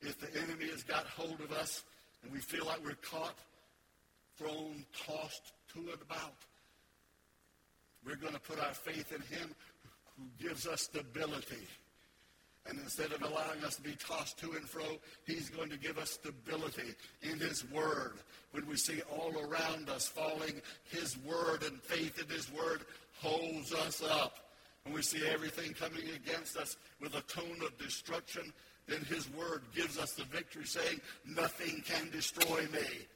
if 0.02 0.18
the 0.18 0.40
enemy 0.40 0.68
has 0.70 0.82
got 0.82 1.06
hold 1.06 1.40
of 1.40 1.52
us 1.52 1.84
and 2.22 2.32
we 2.32 2.38
feel 2.38 2.66
like 2.66 2.84
we're 2.84 2.94
caught, 2.94 3.38
thrown, 4.36 4.84
tossed 5.06 5.52
to 5.72 5.78
and 5.78 6.02
about, 6.02 6.34
we're 8.04 8.16
going 8.16 8.34
to 8.34 8.40
put 8.40 8.58
our 8.58 8.74
faith 8.74 9.12
in 9.12 9.20
him 9.36 9.54
who 10.16 10.24
gives 10.46 10.66
us 10.66 10.82
stability. 10.82 11.66
And 12.66 12.78
instead 12.78 13.12
of 13.12 13.22
allowing 13.22 13.64
us 13.64 13.76
to 13.76 13.82
be 13.82 13.96
tossed 13.96 14.38
to 14.40 14.52
and 14.52 14.68
fro, 14.68 14.84
he's 15.26 15.48
going 15.48 15.70
to 15.70 15.78
give 15.78 15.98
us 15.98 16.10
stability 16.10 16.94
in 17.22 17.38
his 17.38 17.68
word. 17.70 18.18
When 18.52 18.66
we 18.66 18.76
see 18.76 19.00
all 19.10 19.32
around 19.38 19.88
us 19.88 20.06
falling, 20.06 20.60
his 20.90 21.16
word 21.18 21.62
and 21.62 21.80
faith 21.82 22.22
in 22.22 22.28
his 22.28 22.52
word 22.52 22.82
holds 23.20 23.72
us 23.72 24.02
up. 24.02 24.36
When 24.84 24.94
we 24.94 25.02
see 25.02 25.26
everything 25.26 25.72
coming 25.72 26.04
against 26.14 26.56
us 26.56 26.76
with 27.00 27.14
a 27.14 27.22
tone 27.22 27.60
of 27.64 27.76
destruction, 27.78 28.52
then 28.90 29.00
his 29.04 29.30
word 29.32 29.62
gives 29.74 29.98
us 29.98 30.12
the 30.12 30.24
victory, 30.24 30.64
saying, 30.64 31.00
Nothing 31.24 31.82
can 31.86 32.10
destroy 32.10 32.66
me. 32.72 33.06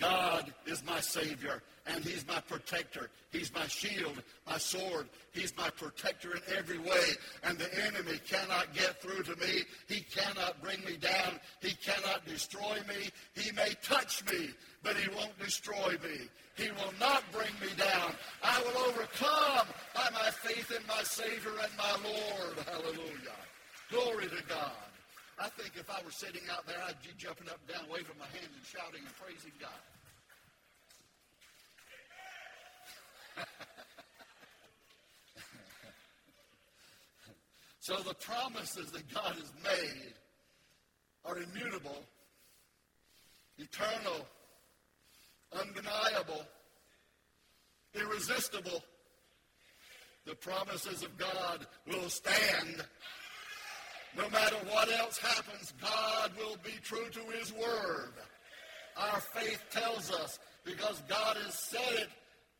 God 0.00 0.52
is 0.66 0.84
my 0.84 1.00
Savior, 1.00 1.62
and 1.86 2.04
He's 2.04 2.26
my 2.26 2.40
protector. 2.40 3.10
He's 3.30 3.52
my 3.54 3.66
shield, 3.66 4.22
my 4.46 4.58
sword. 4.58 5.08
He's 5.32 5.56
my 5.56 5.70
protector 5.70 6.34
in 6.34 6.42
every 6.56 6.78
way, 6.78 7.10
and 7.44 7.58
the 7.58 7.72
enemy 7.84 8.18
cannot 8.26 8.74
get 8.74 9.00
through 9.00 9.22
to 9.24 9.36
me. 9.36 9.62
He 9.88 10.00
cannot 10.00 10.62
bring 10.62 10.82
me 10.84 10.96
down. 10.96 11.38
He 11.60 11.74
cannot 11.74 12.26
destroy 12.26 12.78
me. 12.88 13.10
He 13.34 13.52
may 13.52 13.74
touch 13.82 14.24
me, 14.30 14.50
but 14.82 14.96
He 14.96 15.08
won't 15.14 15.38
destroy 15.38 15.96
me. 16.02 16.28
He 16.56 16.70
will 16.70 16.94
not 17.00 17.22
bring 17.32 17.52
me 17.60 17.74
down. 17.76 18.14
I 18.42 18.62
will 18.62 18.82
overcome 18.88 19.66
by 19.94 20.08
my 20.12 20.30
faith 20.30 20.70
in 20.70 20.86
my 20.86 21.02
Savior 21.02 21.52
and 21.62 21.72
my 21.76 21.92
Lord. 22.08 22.58
Hallelujah. 22.66 23.38
Glory 23.90 24.26
to 24.26 24.42
God. 24.48 24.91
I 25.42 25.48
think 25.48 25.72
if 25.74 25.90
I 25.90 26.00
were 26.04 26.12
sitting 26.12 26.42
out 26.52 26.64
there, 26.68 26.76
I'd 26.86 27.02
be 27.02 27.08
jumping 27.18 27.48
up 27.48 27.58
and 27.66 27.74
down, 27.74 27.86
waving 27.90 28.16
my 28.16 28.26
hands 28.26 28.54
and 28.54 28.64
shouting 28.64 29.00
and 29.04 29.12
praising 29.18 29.50
God. 29.58 29.70
so 37.80 37.96
the 38.06 38.14
promises 38.14 38.92
that 38.92 39.12
God 39.12 39.34
has 39.34 39.52
made 39.64 40.14
are 41.24 41.38
immutable, 41.38 42.04
eternal, 43.58 44.24
undeniable, 45.58 46.46
irresistible. 47.96 48.84
The 50.24 50.36
promises 50.36 51.02
of 51.02 51.18
God 51.18 51.66
will 51.88 52.08
stand. 52.08 52.84
No 54.16 54.28
matter 54.30 54.56
what 54.68 54.90
else 54.90 55.18
happens, 55.18 55.72
God 55.80 56.32
will 56.38 56.56
be 56.62 56.74
true 56.82 57.08
to 57.10 57.38
his 57.38 57.52
word. 57.52 58.12
Our 58.96 59.20
faith 59.20 59.64
tells 59.70 60.10
us 60.10 60.38
because 60.64 61.02
God 61.08 61.36
has 61.38 61.54
said 61.58 61.94
it, 61.94 62.08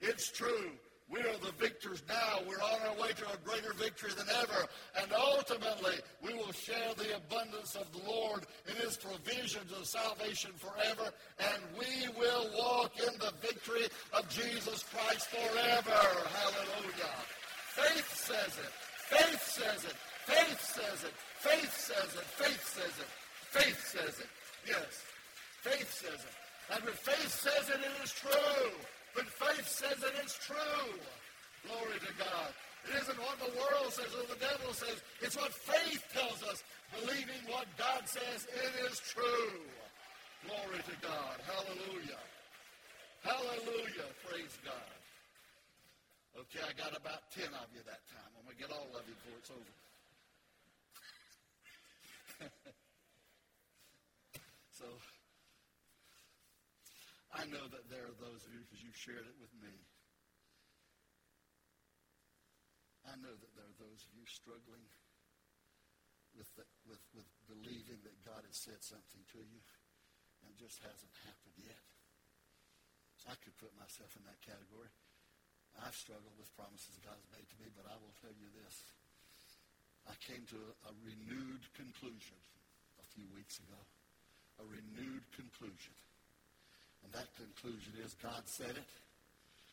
it's 0.00 0.30
true. 0.30 0.70
We 1.10 1.20
are 1.20 1.36
the 1.44 1.52
victors 1.60 2.02
now. 2.08 2.40
We're 2.48 2.62
on 2.62 2.80
our 2.88 3.02
way 3.02 3.10
to 3.12 3.26
a 3.28 3.36
greater 3.44 3.74
victory 3.74 4.12
than 4.16 4.28
ever. 4.40 4.66
And 4.98 5.12
ultimately, 5.12 5.96
we 6.24 6.32
will 6.32 6.52
share 6.52 6.94
the 6.96 7.16
abundance 7.16 7.76
of 7.76 7.92
the 7.92 8.08
Lord 8.08 8.46
in 8.66 8.74
his 8.76 8.96
provisions 8.96 9.72
of 9.72 9.86
salvation 9.86 10.52
forever. 10.56 11.12
And 11.38 11.62
we 11.78 12.08
will 12.18 12.48
walk 12.56 12.92
in 12.98 13.12
the 13.18 13.32
victory 13.42 13.88
of 14.14 14.26
Jesus 14.30 14.84
Christ 14.84 15.26
forever. 15.28 16.00
Hallelujah. 16.32 17.12
Faith 17.76 18.16
says 18.16 18.56
it. 18.56 18.72
Faith 18.96 19.42
says 19.42 19.84
it. 19.84 19.96
Faith 20.24 20.60
says 20.62 21.04
it. 21.04 21.12
Faith 21.42 21.74
says 21.74 22.14
it. 22.14 22.26
Faith 22.38 22.62
says 22.62 22.94
it. 23.02 23.10
Faith 23.50 23.80
says 23.82 24.14
it. 24.22 24.30
Yes. 24.62 25.02
Faith 25.66 25.90
says 25.90 26.22
it. 26.22 26.36
And 26.70 26.78
when 26.86 26.94
faith 26.94 27.34
says 27.34 27.66
it, 27.66 27.82
it 27.82 27.94
is 27.98 28.14
true. 28.14 28.70
But 29.10 29.26
faith 29.26 29.66
says 29.66 29.98
that 30.06 30.14
it's 30.22 30.38
true. 30.38 30.86
Glory 31.66 31.98
to 31.98 32.12
God. 32.14 32.54
It 32.86 32.94
isn't 33.02 33.18
what 33.18 33.42
the 33.42 33.50
world 33.58 33.90
says 33.90 34.14
or 34.14 34.22
the 34.30 34.38
devil 34.38 34.70
says. 34.70 35.02
It's 35.18 35.34
what 35.34 35.50
faith 35.50 36.06
tells 36.14 36.46
us. 36.46 36.62
Believing 36.94 37.42
what 37.50 37.66
God 37.74 38.06
says, 38.06 38.46
it 38.46 38.72
is 38.86 39.02
true. 39.02 39.58
Glory 40.46 40.78
to 40.78 40.96
God. 41.02 41.42
Hallelujah. 41.42 42.22
Hallelujah. 43.26 44.08
Praise 44.30 44.54
God. 44.62 44.94
Okay, 46.38 46.62
I 46.62 46.70
got 46.78 46.94
about 46.94 47.26
10 47.34 47.50
of 47.50 47.66
you 47.74 47.82
that 47.90 48.02
time. 48.14 48.30
I'm 48.38 48.46
going 48.46 48.54
to 48.54 48.62
get 48.62 48.70
all 48.70 48.94
of 48.94 49.02
you 49.10 49.14
before 49.18 49.42
it's 49.42 49.50
over. 49.50 49.81
So, 54.82 54.90
I 57.38 57.46
know 57.46 57.62
that 57.70 57.86
there 57.86 58.02
are 58.02 58.18
those 58.18 58.42
of 58.42 58.50
you, 58.50 58.66
because 58.66 58.82
you've 58.82 58.98
shared 58.98 59.22
it 59.22 59.38
with 59.38 59.54
me. 59.62 59.70
I 63.06 63.14
know 63.22 63.30
that 63.30 63.52
there 63.54 63.66
are 63.66 63.78
those 63.78 64.02
of 64.02 64.10
you 64.18 64.26
struggling 64.26 64.82
with, 66.34 66.50
the, 66.58 66.66
with, 66.90 67.02
with 67.14 67.30
believing 67.46 68.02
that 68.02 68.18
God 68.26 68.42
has 68.42 68.58
said 68.58 68.82
something 68.82 69.22
to 69.38 69.40
you 69.42 69.62
and 70.42 70.50
just 70.58 70.82
hasn't 70.82 71.14
happened 71.22 71.58
yet. 71.62 71.82
I 73.30 73.38
could 73.38 73.54
put 73.62 73.70
myself 73.78 74.10
in 74.18 74.26
that 74.26 74.42
category. 74.42 74.90
I've 75.78 75.94
struggled 75.94 76.34
with 76.42 76.50
promises 76.58 76.98
God 77.06 77.14
has 77.14 77.28
made 77.30 77.46
to 77.54 77.58
me, 77.62 77.70
but 77.70 77.86
I 77.86 77.94
will 78.02 78.14
tell 78.18 78.34
you 78.34 78.50
this. 78.66 78.76
I 80.10 80.18
came 80.18 80.42
to 80.50 80.58
a, 80.58 80.90
a 80.90 80.92
renewed 81.06 81.62
conclusion 81.78 82.38
a 82.98 83.06
few 83.14 83.30
weeks 83.30 83.62
ago. 83.62 83.78
A 84.62 84.64
renewed 84.70 85.26
conclusion 85.34 85.94
and 87.02 87.10
that 87.12 87.28
conclusion 87.34 87.92
is 88.04 88.14
God 88.22 88.42
said 88.46 88.70
it. 88.78 88.90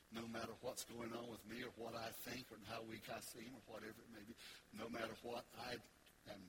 No 0.10 0.26
matter 0.34 0.50
what's 0.66 0.84
going 0.90 1.14
on 1.14 1.30
with 1.30 1.46
me 1.46 1.62
or 1.62 1.70
what 1.78 1.94
I 1.94 2.10
think 2.26 2.50
or 2.50 2.58
how 2.66 2.82
weak 2.90 3.06
I 3.14 3.22
seem 3.22 3.54
or 3.54 3.78
whatever 3.78 3.94
it 4.02 4.10
may 4.10 4.26
be, 4.26 4.34
no 4.74 4.90
matter 4.90 5.14
what 5.22 5.46
I 5.62 5.78
am 6.34 6.42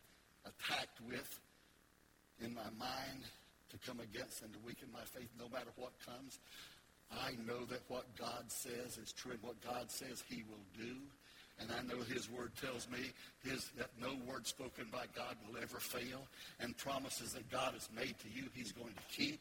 attacked 0.49 0.97
with 1.05 1.29
in 2.41 2.57
my 2.57 2.73
mind 2.81 3.29
to 3.69 3.77
come 3.85 4.01
against 4.01 4.41
and 4.41 4.49
to 4.57 4.61
weaken 4.65 4.89
my 4.89 5.05
faith, 5.13 5.29
no 5.37 5.45
matter 5.53 5.69
what 5.77 5.93
comes, 6.01 6.41
I 7.13 7.37
know 7.45 7.69
that 7.69 7.85
what 7.93 8.09
God 8.17 8.49
says 8.49 8.97
is 8.97 9.13
true 9.13 9.37
and 9.37 9.43
what 9.43 9.61
God 9.61 9.93
says 9.93 10.25
he 10.25 10.43
will 10.49 10.65
do. 10.73 10.97
And 11.61 11.71
I 11.71 11.83
know 11.83 12.03
his 12.03 12.31
word 12.31 12.53
tells 12.61 12.89
me 12.89 12.99
his, 13.45 13.71
that 13.77 13.91
no 14.01 14.15
word 14.27 14.47
spoken 14.47 14.87
by 14.91 15.05
God 15.15 15.37
will 15.47 15.61
ever 15.61 15.79
fail. 15.79 16.27
And 16.59 16.77
promises 16.77 17.33
that 17.33 17.51
God 17.51 17.75
has 17.75 17.89
made 17.95 18.15
to 18.21 18.29
you, 18.35 18.45
he's 18.55 18.73
going 18.73 18.95
to 18.95 19.17
keep. 19.17 19.41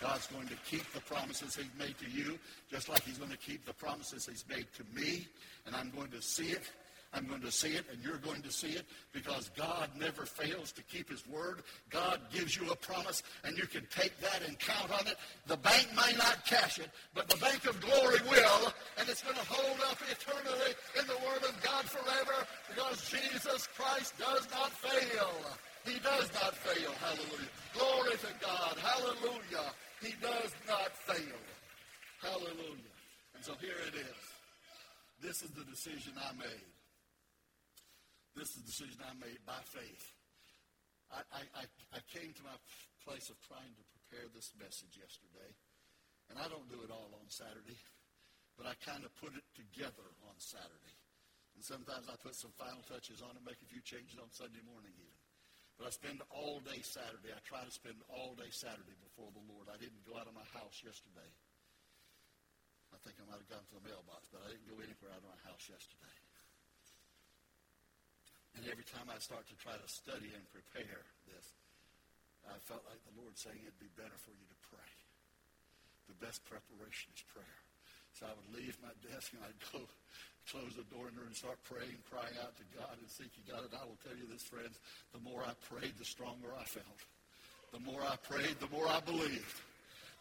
God's 0.00 0.26
going 0.26 0.46
to 0.48 0.56
keep 0.66 0.90
the 0.92 1.00
promises 1.00 1.56
he's 1.56 1.66
made 1.78 1.96
to 1.98 2.10
you, 2.10 2.38
just 2.70 2.90
like 2.90 3.02
he's 3.02 3.16
going 3.16 3.30
to 3.30 3.38
keep 3.38 3.64
the 3.64 3.72
promises 3.72 4.26
he's 4.26 4.44
made 4.48 4.66
to 4.76 4.84
me. 4.94 5.26
And 5.66 5.74
I'm 5.74 5.90
going 5.90 6.10
to 6.10 6.20
see 6.20 6.50
it. 6.50 6.70
I'm 7.12 7.26
going 7.26 7.40
to 7.42 7.50
see 7.50 7.74
it, 7.74 7.84
and 7.90 8.00
you're 8.04 8.18
going 8.18 8.40
to 8.42 8.52
see 8.52 8.68
it, 8.68 8.86
because 9.12 9.50
God 9.56 9.90
never 9.98 10.24
fails 10.24 10.70
to 10.72 10.82
keep 10.84 11.10
his 11.10 11.26
word. 11.26 11.62
God 11.90 12.20
gives 12.32 12.56
you 12.56 12.70
a 12.70 12.76
promise, 12.76 13.24
and 13.42 13.58
you 13.58 13.66
can 13.66 13.84
take 13.90 14.16
that 14.20 14.42
and 14.46 14.56
count 14.60 14.92
on 14.92 15.08
it. 15.08 15.16
The 15.48 15.56
bank 15.56 15.88
may 15.96 16.16
not 16.16 16.46
cash 16.46 16.78
it, 16.78 16.88
but 17.12 17.28
the 17.28 17.36
bank 17.38 17.66
of 17.66 17.80
glory 17.80 18.20
will, 18.30 18.72
and 18.96 19.08
it's 19.08 19.22
going 19.22 19.34
to 19.34 19.44
hold 19.44 19.80
up 19.90 19.98
eternally 20.08 20.72
in 21.00 21.06
the 21.08 21.18
word 21.26 21.42
of 21.42 21.60
God 21.62 21.84
forever, 21.84 22.46
because 22.68 23.10
Jesus 23.10 23.66
Christ 23.76 24.14
does 24.16 24.46
not 24.52 24.70
fail. 24.70 25.34
He 25.84 25.98
does 25.98 26.30
not 26.34 26.54
fail. 26.54 26.92
Hallelujah. 27.00 27.50
Glory 27.74 28.16
to 28.22 28.32
God. 28.40 28.76
Hallelujah. 28.78 29.74
He 30.00 30.14
does 30.22 30.54
not 30.68 30.94
fail. 30.94 31.40
Hallelujah. 32.22 32.94
And 33.34 33.44
so 33.44 33.54
here 33.60 33.80
it 33.88 33.96
is. 33.96 34.22
This 35.20 35.42
is 35.42 35.50
the 35.50 35.64
decision 35.64 36.12
I 36.16 36.32
made. 36.38 36.69
This 38.34 38.54
is 38.54 38.62
the 38.62 38.68
decision 38.70 39.02
I 39.02 39.14
made 39.18 39.42
by 39.42 39.58
faith. 39.74 40.06
I, 41.10 41.42
I, 41.58 41.66
I 41.90 42.00
came 42.14 42.30
to 42.30 42.44
my 42.46 42.54
place 43.02 43.26
of 43.28 43.36
trying 43.42 43.74
to 43.74 43.84
prepare 43.90 44.30
this 44.30 44.54
message 44.54 44.94
yesterday. 44.94 45.50
And 46.30 46.38
I 46.38 46.46
don't 46.46 46.70
do 46.70 46.78
it 46.86 46.94
all 46.94 47.10
on 47.18 47.26
Saturday, 47.26 47.74
but 48.54 48.70
I 48.70 48.78
kind 48.86 49.02
of 49.02 49.10
put 49.18 49.34
it 49.34 49.42
together 49.58 50.06
on 50.30 50.38
Saturday. 50.38 50.94
And 51.58 51.66
sometimes 51.66 52.06
I 52.06 52.14
put 52.22 52.38
some 52.38 52.54
final 52.54 52.86
touches 52.86 53.18
on 53.18 53.34
it, 53.34 53.42
make 53.42 53.58
a 53.58 53.66
few 53.66 53.82
changes 53.82 54.14
on 54.22 54.30
Sunday 54.30 54.62
morning 54.62 54.94
even. 54.94 55.18
But 55.74 55.90
I 55.90 55.92
spend 55.96 56.22
all 56.30 56.62
day 56.62 56.78
Saturday. 56.86 57.34
I 57.34 57.42
try 57.42 57.66
to 57.66 57.72
spend 57.74 57.98
all 58.06 58.38
day 58.38 58.52
Saturday 58.54 58.94
before 59.02 59.34
the 59.34 59.42
Lord. 59.50 59.66
I 59.66 59.80
didn't 59.80 60.06
go 60.06 60.14
out 60.14 60.30
of 60.30 60.38
my 60.38 60.46
house 60.54 60.78
yesterday. 60.86 61.30
I 62.94 62.98
think 63.02 63.18
I 63.18 63.26
might 63.26 63.42
have 63.42 63.50
gone 63.50 63.66
to 63.66 63.74
the 63.80 63.86
mailbox, 63.88 64.30
but 64.30 64.46
I 64.46 64.54
didn't 64.54 64.70
go 64.70 64.78
anywhere 64.78 65.10
out 65.10 65.24
of 65.24 65.30
my 65.34 65.40
house 65.42 65.66
yesterday. 65.66 66.19
And 68.58 68.66
every 68.66 68.86
time 68.86 69.06
I 69.08 69.18
start 69.22 69.46
to 69.46 69.56
try 69.62 69.74
to 69.76 69.88
study 69.88 70.30
and 70.34 70.42
prepare 70.50 71.04
this, 71.30 71.46
I 72.48 72.58
felt 72.66 72.82
like 72.88 72.98
the 73.06 73.14
Lord 73.20 73.36
saying 73.38 73.60
it'd 73.62 73.78
be 73.78 73.92
better 73.94 74.16
for 74.18 74.34
you 74.34 74.46
to 74.48 74.58
pray. 74.72 74.90
The 76.10 76.18
best 76.18 76.42
preparation 76.48 77.14
is 77.14 77.22
prayer. 77.30 77.60
So 78.18 78.26
I 78.26 78.34
would 78.34 78.50
leave 78.50 78.74
my 78.82 78.90
desk 79.06 79.30
and 79.32 79.42
I'd 79.46 79.60
go 79.70 79.86
close 80.50 80.74
the 80.74 80.88
door 80.90 81.06
in 81.06 81.14
there 81.14 81.30
and 81.30 81.36
start 81.36 81.62
praying, 81.62 81.94
crying 82.10 82.34
out 82.42 82.58
to 82.58 82.66
God 82.74 82.98
and 82.98 83.06
seeking 83.06 83.46
God. 83.46 83.70
And 83.70 83.74
I 83.78 83.86
will 83.86 84.00
tell 84.02 84.18
you 84.18 84.26
this, 84.26 84.42
friends, 84.42 84.82
the 85.14 85.22
more 85.22 85.46
I 85.46 85.54
prayed, 85.70 85.94
the 85.94 86.04
stronger 86.04 86.50
I 86.58 86.66
felt. 86.66 87.00
The 87.70 87.78
more 87.86 88.02
I 88.02 88.18
prayed, 88.26 88.58
the 88.58 88.70
more 88.74 88.88
I 88.88 88.98
believed. 89.00 89.62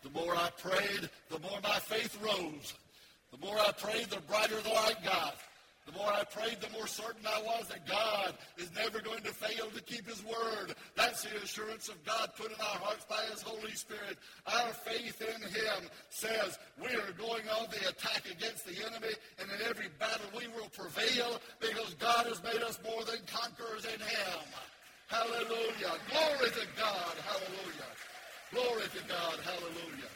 The 0.04 0.14
more 0.14 0.36
I 0.36 0.50
prayed, 0.62 1.10
the 1.30 1.40
more 1.40 1.58
my 1.64 1.80
faith 1.82 2.14
rose. 2.22 2.78
The 3.32 3.42
more 3.42 3.58
I 3.58 3.72
prayed, 3.74 4.10
the 4.10 4.22
brighter 4.22 4.62
the 4.62 4.70
light 4.70 5.04
got. 5.04 5.36
The 5.90 5.98
more 5.98 6.14
I 6.14 6.24
prayed, 6.24 6.62
the 6.62 6.70
more 6.70 6.86
certain 6.86 7.26
I 7.26 7.42
was 7.42 7.66
that 7.70 7.88
God 7.88 8.38
is 8.58 8.70
never 8.76 9.02
going 9.02 9.24
to 9.24 9.34
fail 9.34 9.72
to 9.74 9.82
keep 9.82 10.06
his 10.08 10.24
word. 10.24 10.76
That's 10.96 11.24
the 11.24 11.36
assurance 11.42 11.90
of 11.90 11.98
God 12.06 12.30
put 12.38 12.52
in 12.52 12.62
our 12.62 12.78
hearts 12.78 13.06
by 13.10 13.24
his 13.32 13.42
Holy 13.42 13.72
Spirit. 13.72 14.18
Our 14.46 14.70
faith 14.86 15.18
in 15.18 15.42
him 15.50 15.90
says 16.10 16.60
we 16.78 16.90
are 16.94 17.12
going 17.18 17.42
on 17.58 17.74
the 17.74 17.90
attack 17.90 18.30
against 18.30 18.68
the 18.68 18.78
enemy, 18.86 19.18
and 19.42 19.50
in 19.50 19.68
every 19.68 19.90
battle 19.98 20.30
we 20.38 20.46
will 20.54 20.70
prevail 20.78 21.42
because 21.60 21.96
God 21.96 22.28
has 22.28 22.44
made 22.44 22.62
us 22.62 22.78
more 22.86 23.04
than 23.06 23.18
conquerors 23.26 23.86
in 23.86 24.00
him. 24.00 24.46
Hallelujah. 25.08 25.98
Glory 26.06 26.54
to 26.54 26.66
God. 26.78 27.18
Hallelujah. 27.26 27.90
Glory 28.54 28.86
to 28.94 29.02
God. 29.10 29.42
Hallelujah. 29.42 30.14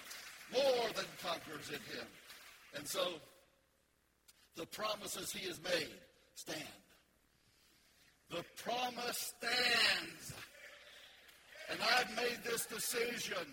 More 0.53 0.85
than 0.93 1.05
conquerors 1.17 1.69
in 1.69 1.81
him. 1.97 2.05
And 2.75 2.87
so 2.87 3.17
the 4.55 4.65
promises 4.67 5.31
he 5.31 5.47
has 5.47 5.59
made 5.63 5.89
stand. 6.35 6.61
The 8.29 8.43
promise 8.63 9.33
stands. 9.37 10.33
And 11.69 11.79
I've 11.97 12.15
made 12.15 12.39
this 12.43 12.65
decision. 12.65 13.47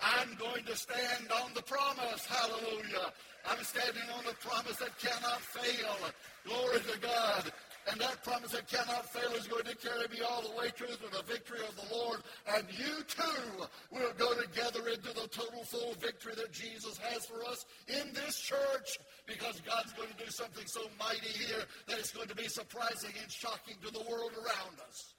I'm 0.00 0.36
going 0.38 0.64
to 0.64 0.76
stand 0.76 1.30
on 1.42 1.52
the 1.54 1.62
promise. 1.62 2.26
Hallelujah. 2.26 3.12
I'm 3.48 3.62
standing 3.64 4.02
on 4.16 4.24
the 4.24 4.34
promise 4.34 4.76
that 4.76 4.98
cannot 4.98 5.40
fail. 5.40 5.96
Glory 6.44 6.80
to 6.92 6.98
God. 7.00 7.52
And 7.90 8.00
that 8.00 8.22
promise 8.22 8.52
that 8.52 8.68
cannot 8.68 9.10
fail 9.12 9.32
is 9.32 9.48
going 9.48 9.64
to 9.64 9.74
carry 9.74 10.06
me 10.08 10.22
all 10.22 10.42
the 10.42 10.56
way 10.56 10.68
through 10.70 10.94
to 10.94 11.10
the 11.10 11.22
victory 11.26 11.58
of 11.66 11.74
the 11.74 11.94
Lord. 11.94 12.20
And 12.54 12.64
you 12.78 13.02
too 13.08 13.66
will 13.90 14.12
go 14.16 14.34
together 14.40 14.86
into 14.88 15.12
the 15.12 15.26
total 15.28 15.64
full 15.64 15.94
victory 16.00 16.34
that 16.36 16.52
Jesus 16.52 16.96
has 16.98 17.26
for 17.26 17.44
us 17.44 17.66
in 17.88 18.12
this 18.14 18.38
church 18.38 18.98
because 19.26 19.60
God's 19.66 19.92
going 19.94 20.10
to 20.16 20.24
do 20.24 20.30
something 20.30 20.66
so 20.66 20.82
mighty 20.98 21.32
here 21.34 21.64
that 21.88 21.98
it's 21.98 22.12
going 22.12 22.28
to 22.28 22.36
be 22.36 22.46
surprising 22.46 23.10
and 23.20 23.30
shocking 23.30 23.74
to 23.84 23.92
the 23.92 24.04
world 24.08 24.32
around 24.38 24.78
us. 24.88 25.14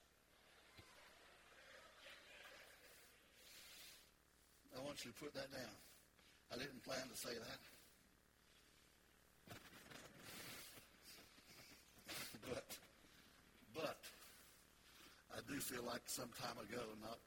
I 4.78 4.86
want 4.86 5.04
you 5.04 5.12
to 5.12 5.18
put 5.18 5.34
that 5.34 5.52
down. 5.52 5.76
I 6.52 6.58
didn't 6.58 6.84
plan 6.84 7.02
to 7.12 7.18
say 7.18 7.34
that. 7.34 7.60
But, 12.50 12.66
but, 13.74 13.98
I 15.34 15.42
do 15.50 15.58
feel 15.60 15.84
like 15.84 16.06
some 16.06 16.30
time 16.38 16.58
ago, 16.62 16.82
not 17.02 17.18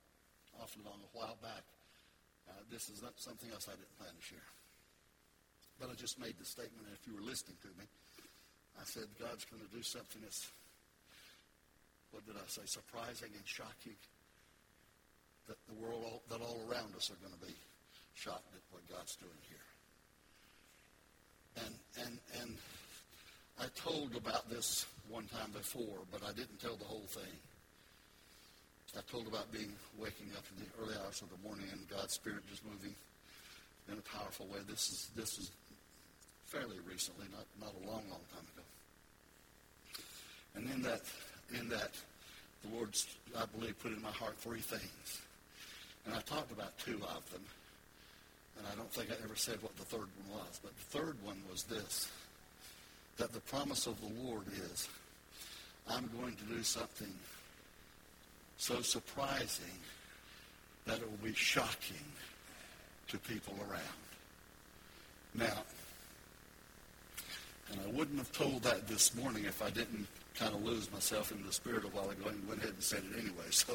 awfully 0.63 0.87
long, 0.87 1.03
a 1.03 1.13
while 1.13 1.37
back, 1.43 1.67
uh, 2.49 2.63
this 2.71 2.89
is 2.89 3.03
something 3.19 3.51
else 3.51 3.67
I 3.67 3.75
didn't 3.75 3.99
plan 3.99 4.15
to 4.15 4.25
share. 4.25 4.51
But 5.81 5.91
I 5.91 5.95
just 5.99 6.19
made 6.19 6.39
the 6.39 6.47
statement, 6.47 6.87
if 6.95 7.03
you 7.07 7.19
were 7.19 7.27
listening 7.27 7.59
to 7.63 7.71
me, 7.77 7.85
I 8.79 8.85
said 8.85 9.11
God's 9.19 9.45
going 9.45 9.61
to 9.61 9.73
do 9.75 9.83
something 9.83 10.23
that's, 10.23 10.49
what 12.13 12.25
did 12.25 12.37
I 12.37 12.47
say, 12.47 12.63
surprising 12.65 13.35
and 13.35 13.45
shocking 13.45 13.99
that 15.49 15.59
the 15.69 15.75
world, 15.75 16.03
all, 16.05 16.23
that 16.31 16.41
all 16.41 16.63
around 16.71 16.95
us 16.97 17.11
are 17.11 17.21
going 17.21 17.35
to 17.35 17.45
be 17.47 17.55
shocked 18.15 18.55
at 18.55 18.63
what 18.71 18.83
God's 18.89 19.17
doing 19.17 19.43
here. 19.51 19.67
And, 21.65 21.75
and, 22.07 22.19
and 22.43 22.57
I 23.61 23.67
told 23.75 24.17
about 24.17 24.49
this 24.51 24.87
one 25.09 25.25
time 25.27 25.51
before, 25.53 26.05
but 26.13 26.23
I 26.23 26.33
didn't 26.33 26.61
tell 26.61 26.77
the 26.77 26.85
whole 26.85 27.07
thing. 27.09 27.35
I 28.95 29.01
told 29.11 29.27
about 29.27 29.51
being 29.51 29.73
waking 29.99 30.29
up 30.37 30.45
in 30.55 30.65
the 30.65 30.71
early 30.81 30.95
hours 31.03 31.23
of 31.23 31.29
the 31.31 31.49
morning 31.49 31.67
and 31.73 31.89
God's 31.89 32.15
Spirit 32.15 32.43
just 32.49 32.65
moving 32.65 32.95
in 33.91 33.99
a 33.99 34.19
powerful 34.19 34.47
way. 34.47 34.59
This 34.69 34.89
is 34.91 35.11
this 35.17 35.39
is 35.39 35.51
fairly 36.45 36.77
recently, 36.89 37.27
not 37.33 37.47
not 37.61 37.75
a 37.83 37.87
long, 37.87 38.03
long 38.11 38.25
time 38.33 38.47
ago. 38.55 38.65
And 40.55 40.71
in 40.71 40.83
that 40.83 41.03
in 41.59 41.69
that 41.69 41.93
the 42.63 42.77
Lord's 42.77 43.07
I 43.37 43.45
believe 43.47 43.79
put 43.81 43.93
in 43.93 44.03
my 44.03 44.11
heart 44.11 44.39
three 44.39 44.61
things. 44.61 45.21
And 46.05 46.15
I 46.15 46.21
talked 46.21 46.53
about 46.53 46.79
two 46.79 47.01
of 47.03 47.31
them. 47.33 47.43
And 48.59 48.67
I 48.73 48.75
don't 48.77 48.91
think 48.91 49.11
I 49.11 49.15
ever 49.23 49.37
said 49.37 49.63
what 49.63 49.77
the 49.77 49.85
third 49.85 50.09
one 50.29 50.39
was. 50.41 50.61
But 50.63 50.73
the 50.77 50.99
third 50.99 51.17
one 51.23 51.43
was 51.51 51.65
this 51.65 52.09
that 53.19 53.33
the 53.33 53.41
promise 53.41 53.87
of 53.87 54.01
the 54.01 54.23
Lord 54.23 54.45
is 54.73 54.89
I'm 55.89 56.09
going 56.21 56.35
to 56.37 56.45
do 56.45 56.63
something 56.63 57.13
so 58.59 58.81
surprising 58.81 59.65
that 60.87 60.99
it 60.99 61.11
will 61.11 61.29
be 61.29 61.35
shocking 61.35 61.97
to 63.09 63.19
people 63.19 63.55
around. 63.69 63.83
Now, 65.35 65.63
and 67.71 67.81
I 67.81 67.91
wouldn't 67.91 68.19
have 68.19 68.33
told 68.33 68.63
that 68.63 68.87
this 68.87 69.15
morning 69.15 69.45
if 69.45 69.63
I 69.63 69.71
didn't 69.71 70.07
kind 70.39 70.55
of 70.55 70.63
lose 70.65 70.91
myself 70.93 71.33
in 71.33 71.45
the 71.45 71.53
spirit 71.53 71.85
a 71.85 71.89
while 71.89 72.11
ago 72.11 72.29
and 72.29 72.49
went 72.49 72.61
ahead 72.61 72.75
and 72.75 72.83
said 72.83 73.03
it 73.11 73.19
anyway. 73.19 73.51
So 73.51 73.75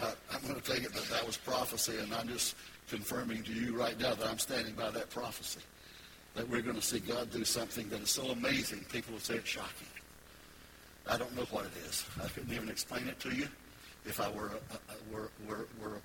uh, 0.00 0.12
I'm 0.32 0.42
going 0.42 0.60
to 0.60 0.72
take 0.72 0.82
it 0.82 0.92
that 0.92 1.04
that 1.04 1.26
was 1.26 1.36
prophecy, 1.36 1.98
and 1.98 2.12
I'm 2.12 2.28
just 2.28 2.56
confirming 2.88 3.42
to 3.44 3.52
you 3.52 3.78
right 3.78 3.98
now 3.98 4.14
that 4.14 4.26
I'm 4.26 4.38
standing 4.38 4.74
by 4.74 4.90
that 4.90 5.10
prophecy. 5.10 5.60
That 6.34 6.48
we're 6.48 6.62
going 6.62 6.76
to 6.76 6.82
see 6.82 6.98
God 6.98 7.30
do 7.30 7.44
something 7.44 7.88
that 7.90 8.00
is 8.00 8.10
so 8.10 8.24
amazing, 8.30 8.84
people 8.90 9.12
will 9.12 9.20
say 9.20 9.34
it's 9.34 9.48
shocking. 9.48 9.86
I 11.08 11.16
don't 11.16 11.34
know 11.36 11.44
what 11.50 11.66
it 11.66 11.72
is. 11.86 12.04
I 12.22 12.26
couldn't 12.28 12.52
even 12.52 12.68
explain 12.68 13.06
it 13.06 13.20
to 13.20 13.30
you 13.30 13.46
if 14.04 14.20
I 14.20 14.28
were, 14.30 14.50
uh, 14.70 14.76
uh, 14.88 14.94
were, 15.12 15.30
were, 15.48 15.66
were 15.82 15.98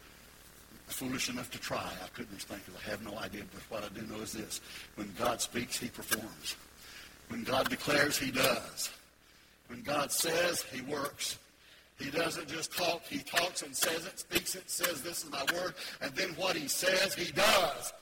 foolish 0.87 1.29
enough 1.29 1.51
to 1.51 1.59
try. 1.59 1.83
I 2.03 2.07
couldn't 2.13 2.33
explain 2.33 2.61
because 2.65 2.81
I 2.85 2.89
have 2.89 3.03
no 3.03 3.17
idea. 3.17 3.43
But 3.53 3.61
what 3.69 3.83
I 3.83 3.99
do 3.99 4.05
know 4.07 4.21
is 4.21 4.33
this. 4.33 4.61
When 4.95 5.13
God 5.17 5.41
speaks, 5.41 5.77
he 5.77 5.87
performs. 5.87 6.55
When 7.29 7.43
God 7.43 7.69
declares, 7.69 8.17
he 8.17 8.31
does. 8.31 8.89
When 9.67 9.81
God 9.83 10.11
says, 10.11 10.63
he 10.63 10.81
works. 10.81 11.37
He 11.99 12.09
doesn't 12.09 12.47
just 12.47 12.75
talk. 12.75 13.03
He 13.03 13.19
talks 13.19 13.61
and 13.61 13.75
says 13.75 14.05
it, 14.05 14.19
speaks 14.19 14.55
it, 14.55 14.69
says, 14.69 15.01
this 15.01 15.23
is 15.23 15.31
my 15.31 15.43
word. 15.53 15.73
And 16.01 16.15
then 16.15 16.29
what 16.29 16.55
he 16.55 16.67
says, 16.67 17.13
he 17.13 17.31
does. 17.31 17.93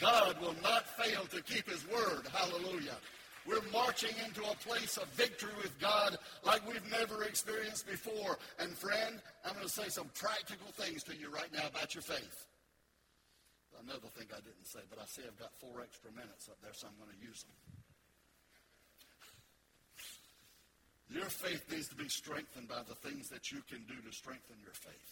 God 0.00 0.38
will 0.40 0.56
not 0.62 0.86
fail 0.98 1.24
to 1.26 1.40
keep 1.42 1.70
his 1.70 1.86
word. 1.88 2.26
Hallelujah. 2.32 2.96
We're 3.46 3.60
marching 3.72 4.16
into 4.24 4.40
a 4.40 4.56
place 4.64 4.96
of 4.96 5.06
victory 5.08 5.52
with 5.60 5.78
God 5.78 6.16
like 6.44 6.66
we've 6.66 6.90
never 6.90 7.24
experienced 7.24 7.86
before. 7.86 8.38
And 8.58 8.72
friend, 8.72 9.20
I'm 9.44 9.52
going 9.52 9.66
to 9.66 9.72
say 9.72 9.88
some 9.88 10.08
practical 10.14 10.68
things 10.72 11.04
to 11.04 11.16
you 11.16 11.28
right 11.28 11.52
now 11.52 11.68
about 11.68 11.94
your 11.94 12.02
faith. 12.02 12.46
Another 13.84 14.08
thing 14.16 14.28
I 14.32 14.40
didn't 14.40 14.64
say, 14.64 14.80
but 14.88 14.98
I 14.98 15.04
see 15.04 15.20
I've 15.28 15.38
got 15.38 15.52
four 15.60 15.82
extra 15.82 16.10
minutes 16.12 16.48
up 16.48 16.56
there, 16.62 16.72
so 16.72 16.88
I'm 16.88 16.96
going 16.96 17.12
to 17.12 17.20
use 17.20 17.44
them. 17.44 17.58
Your 21.20 21.28
faith 21.28 21.68
needs 21.70 21.88
to 21.88 21.96
be 21.96 22.08
strengthened 22.08 22.68
by 22.68 22.80
the 22.88 22.94
things 22.94 23.28
that 23.28 23.52
you 23.52 23.60
can 23.68 23.84
do 23.84 24.00
to 24.00 24.12
strengthen 24.16 24.56
your 24.64 24.72
faith. 24.72 25.10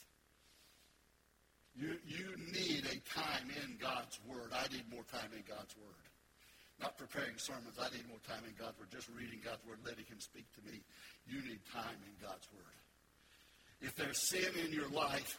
You, 1.77 2.01
you 2.09 2.33
need 2.49 2.88
a 2.88 2.97
time 3.12 3.53
in 3.61 3.77
God's 3.77 4.18
Word. 4.25 4.57
I 4.57 4.73
need 4.73 4.88
more 4.88 5.05
time 5.12 5.29
in 5.37 5.45
God's 5.45 5.77
Word 5.77 6.12
not 6.81 6.99
preparing 6.99 7.37
sermons. 7.37 7.77
I 7.79 7.91
need 7.91 8.07
more 8.09 8.23
time 8.27 8.43
in 8.47 8.55
God's 8.59 8.79
Word. 8.79 8.91
Just 8.91 9.09
reading 9.13 9.41
God's 9.45 9.63
Word, 9.67 9.79
letting 9.85 10.07
Him 10.07 10.19
speak 10.19 10.47
to 10.57 10.63
me. 10.65 10.81
You 11.27 11.43
need 11.43 11.61
time 11.73 11.99
in 12.07 12.15
God's 12.21 12.49
Word. 12.55 12.79
If 13.83 13.97
there's 13.97 14.19
sin 14.19 14.51
in 14.65 14.73
your 14.73 14.89
life, 14.89 15.39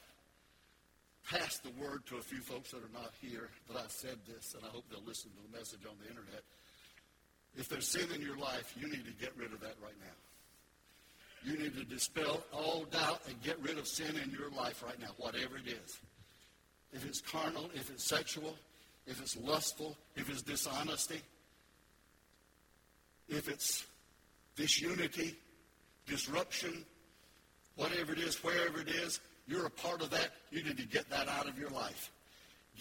pass 1.30 1.60
the 1.60 1.72
word 1.80 2.06
to 2.08 2.17
a 2.17 2.22
few 2.22 2.41
folks 2.41 2.72
that 2.72 2.84
are 2.84 2.93
not 2.93 3.12
here 3.22 3.50
that 3.69 3.78
I 3.78 3.88
said 3.88 4.17
this, 4.28 4.54
and 4.56 4.63
I 4.65 4.67
hope 4.67 4.84
they'll 4.91 5.06
listen 5.08 5.32
to 5.32 5.52
the 5.52 5.58
message 5.58 5.80
on 5.88 5.96
the 6.04 6.10
internet. 6.10 6.43
If 7.56 7.69
there's 7.69 7.88
sin 7.88 8.08
in 8.13 8.22
your 8.22 8.38
life, 8.38 8.76
you 8.80 8.89
need 8.89 9.06
to 9.06 9.13
get 9.13 9.32
rid 9.38 9.54
of 9.54 9.62
that 9.62 9.76
right 9.82 9.96
now. 10.02 11.50
You 11.50 11.58
need 11.58 11.76
to 11.76 11.84
dispel 11.86 12.43
all 12.54 12.86
doubt 12.86 13.22
and 13.28 13.41
get 13.41 13.60
rid 13.62 13.78
of 13.78 13.88
sin 13.88 14.15
in 14.24 14.32
your 14.32 14.50
life 14.52 14.84
right 14.84 15.00
now, 15.00 15.12
whatever 15.17 15.58
it 15.58 15.67
is. 15.67 16.00
If 16.91 17.06
it's 17.06 17.22
carnal, 17.22 17.69
if 17.74 17.89
it's 17.89 18.04
sexual, 18.04 18.56
if 19.06 19.22
it's 19.22 19.38
lustful, 19.38 19.98
if 20.16 20.30
it's 20.30 20.42
dishonesty, 20.42 21.22
if 23.28 23.50
it's 23.50 23.86
disunity, 24.56 25.36
disruption, 26.06 26.86
whatever 27.76 28.13
it 28.13 28.20
is, 28.20 28.44
wherever 28.44 28.80
it 28.80 28.89
is, 28.89 29.20
you're 29.48 29.66
a 29.66 29.72
part 29.72 30.02
of 30.02 30.10
that. 30.12 30.30
You 30.52 30.63
need 30.63 30.78
to 30.78 30.88
get 30.88 31.10
that 31.10 31.28
out 31.28 31.48
of 31.48 31.58
your 31.58 31.70
life. 31.70 32.12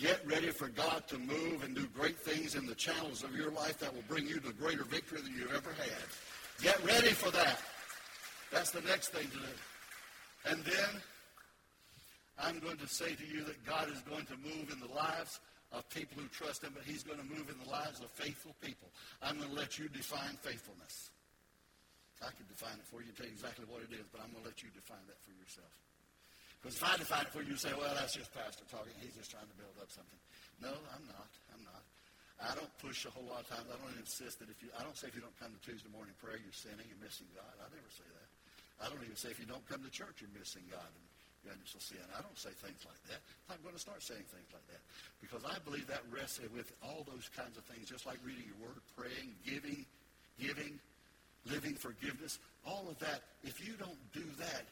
Get 0.00 0.26
ready 0.26 0.50
for 0.50 0.68
God 0.68 1.06
to 1.08 1.18
move 1.18 1.64
and 1.64 1.74
do 1.74 1.86
great 1.88 2.18
things 2.18 2.54
in 2.54 2.66
the 2.66 2.74
channels 2.74 3.24
of 3.24 3.34
your 3.34 3.50
life 3.50 3.78
that 3.78 3.92
will 3.94 4.04
bring 4.08 4.26
you 4.26 4.40
to 4.40 4.52
greater 4.52 4.84
victory 4.84 5.20
than 5.20 5.32
you've 5.32 5.54
ever 5.54 5.72
had. 5.72 6.62
Get 6.62 6.82
ready 6.84 7.10
for 7.10 7.30
that. 7.30 7.60
That's 8.50 8.70
the 8.70 8.80
next 8.82 9.08
thing 9.08 9.26
to 9.28 9.36
do. 9.36 10.50
And 10.50 10.64
then 10.64 11.02
I'm 12.38 12.58
going 12.60 12.78
to 12.78 12.88
say 12.88 13.14
to 13.14 13.26
you 13.26 13.44
that 13.44 13.64
God 13.66 13.90
is 13.90 14.00
going 14.02 14.26
to 14.26 14.36
move 14.42 14.72
in 14.72 14.80
the 14.80 14.94
lives 14.94 15.40
of 15.72 15.88
people 15.88 16.20
who 16.20 16.28
trust 16.28 16.62
him, 16.62 16.76
but 16.76 16.84
he's 16.84 17.02
going 17.02 17.18
to 17.18 17.24
move 17.24 17.48
in 17.48 17.56
the 17.56 17.70
lives 17.70 18.00
of 18.04 18.12
faithful 18.12 18.52
people. 18.60 18.92
I'm 19.24 19.40
going 19.40 19.48
to 19.48 19.56
let 19.56 19.80
you 19.80 19.88
define 19.88 20.36
faithfulness. 20.44 21.10
I 22.22 22.30
could 22.38 22.46
define 22.46 22.78
it 22.78 22.86
for 22.86 23.02
you 23.02 23.10
and 23.10 23.16
tell 23.18 23.26
you 23.26 23.34
exactly 23.34 23.66
what 23.66 23.82
it 23.82 23.90
is, 23.90 24.06
but 24.12 24.22
I'm 24.22 24.30
going 24.30 24.46
to 24.46 24.48
let 24.52 24.62
you 24.62 24.70
define 24.70 25.02
that 25.10 25.18
for 25.26 25.34
yourself. 25.34 25.72
Because 26.62 26.78
if 26.78 26.84
I 26.86 26.94
define 26.94 27.26
it 27.26 27.34
for 27.34 27.42
you, 27.42 27.56
you 27.56 27.58
say, 27.58 27.74
well, 27.74 27.90
that's 27.98 28.14
just 28.14 28.30
pastor 28.30 28.62
talking. 28.70 28.94
He's 29.02 29.18
just 29.18 29.34
trying 29.34 29.50
to 29.50 29.56
build 29.58 29.74
up 29.82 29.90
something. 29.90 30.20
No, 30.62 30.70
I'm 30.94 31.02
not. 31.10 31.30
I'm 31.50 31.64
not. 31.66 31.82
I 32.38 32.54
don't 32.54 32.70
push 32.78 33.02
a 33.06 33.10
whole 33.10 33.26
lot 33.26 33.42
of 33.42 33.50
times. 33.50 33.66
I 33.66 33.74
don't 33.82 33.98
insist 33.98 34.38
that 34.38 34.46
if 34.46 34.62
you, 34.62 34.70
I 34.78 34.86
don't 34.86 34.94
say 34.94 35.10
if 35.10 35.18
you 35.18 35.22
don't 35.22 35.34
come 35.42 35.50
to 35.50 35.62
Tuesday 35.66 35.90
morning 35.90 36.14
prayer, 36.22 36.38
you're 36.38 36.54
sinning 36.54 36.86
and 36.86 36.98
missing 37.02 37.26
God. 37.34 37.50
I 37.58 37.66
never 37.74 37.90
say 37.90 38.06
that. 38.06 38.28
I 38.82 38.90
don't 38.90 39.02
even 39.02 39.18
say 39.18 39.34
if 39.34 39.42
you 39.42 39.46
don't 39.46 39.62
come 39.66 39.82
to 39.82 39.90
church, 39.90 40.22
you're 40.22 40.34
missing 40.34 40.62
God. 40.70 40.86
And 40.86 41.06
goodness 41.44 41.74
will 41.74 41.82
sin. 41.82 42.02
I 42.16 42.22
don't 42.22 42.38
say 42.38 42.50
things 42.62 42.82
like 42.86 43.02
that. 43.10 43.20
I'm 43.50 43.60
going 43.62 43.74
to 43.74 43.82
start 43.82 44.02
saying 44.02 44.26
things 44.30 44.50
like 44.54 44.66
that 44.70 44.82
because 45.20 45.42
I 45.44 45.58
believe 45.66 45.86
that 45.90 46.02
rests 46.10 46.40
with 46.54 46.72
all 46.82 47.06
those 47.06 47.28
kinds 47.34 47.58
of 47.58 47.64
things, 47.66 47.90
just 47.90 48.06
like 48.06 48.18
reading 48.24 48.46
your 48.46 48.70
word, 48.70 48.80
praying, 48.96 49.34
giving, 49.44 49.84
giving, 50.38 50.78
living 51.46 51.74
forgiveness, 51.74 52.38
all 52.66 52.86
of 52.88 52.98
that. 53.00 53.22
If 53.42 53.58
you 53.60 53.74
don't 53.74 53.98
do 54.12 54.24
that, 54.38 54.64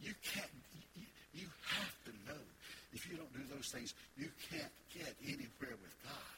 you 0.00 0.12
can't. 0.24 0.50
You, 0.96 1.06
you 1.34 1.48
have 1.78 1.94
to 2.08 2.12
know. 2.26 2.42
If 2.92 3.08
you 3.08 3.16
don't 3.16 3.32
do 3.32 3.44
those 3.54 3.68
things, 3.68 3.94
you 4.18 4.28
can't 4.50 4.72
get 4.92 5.14
anywhere 5.24 5.76
with 5.80 5.94
God. 6.04 6.31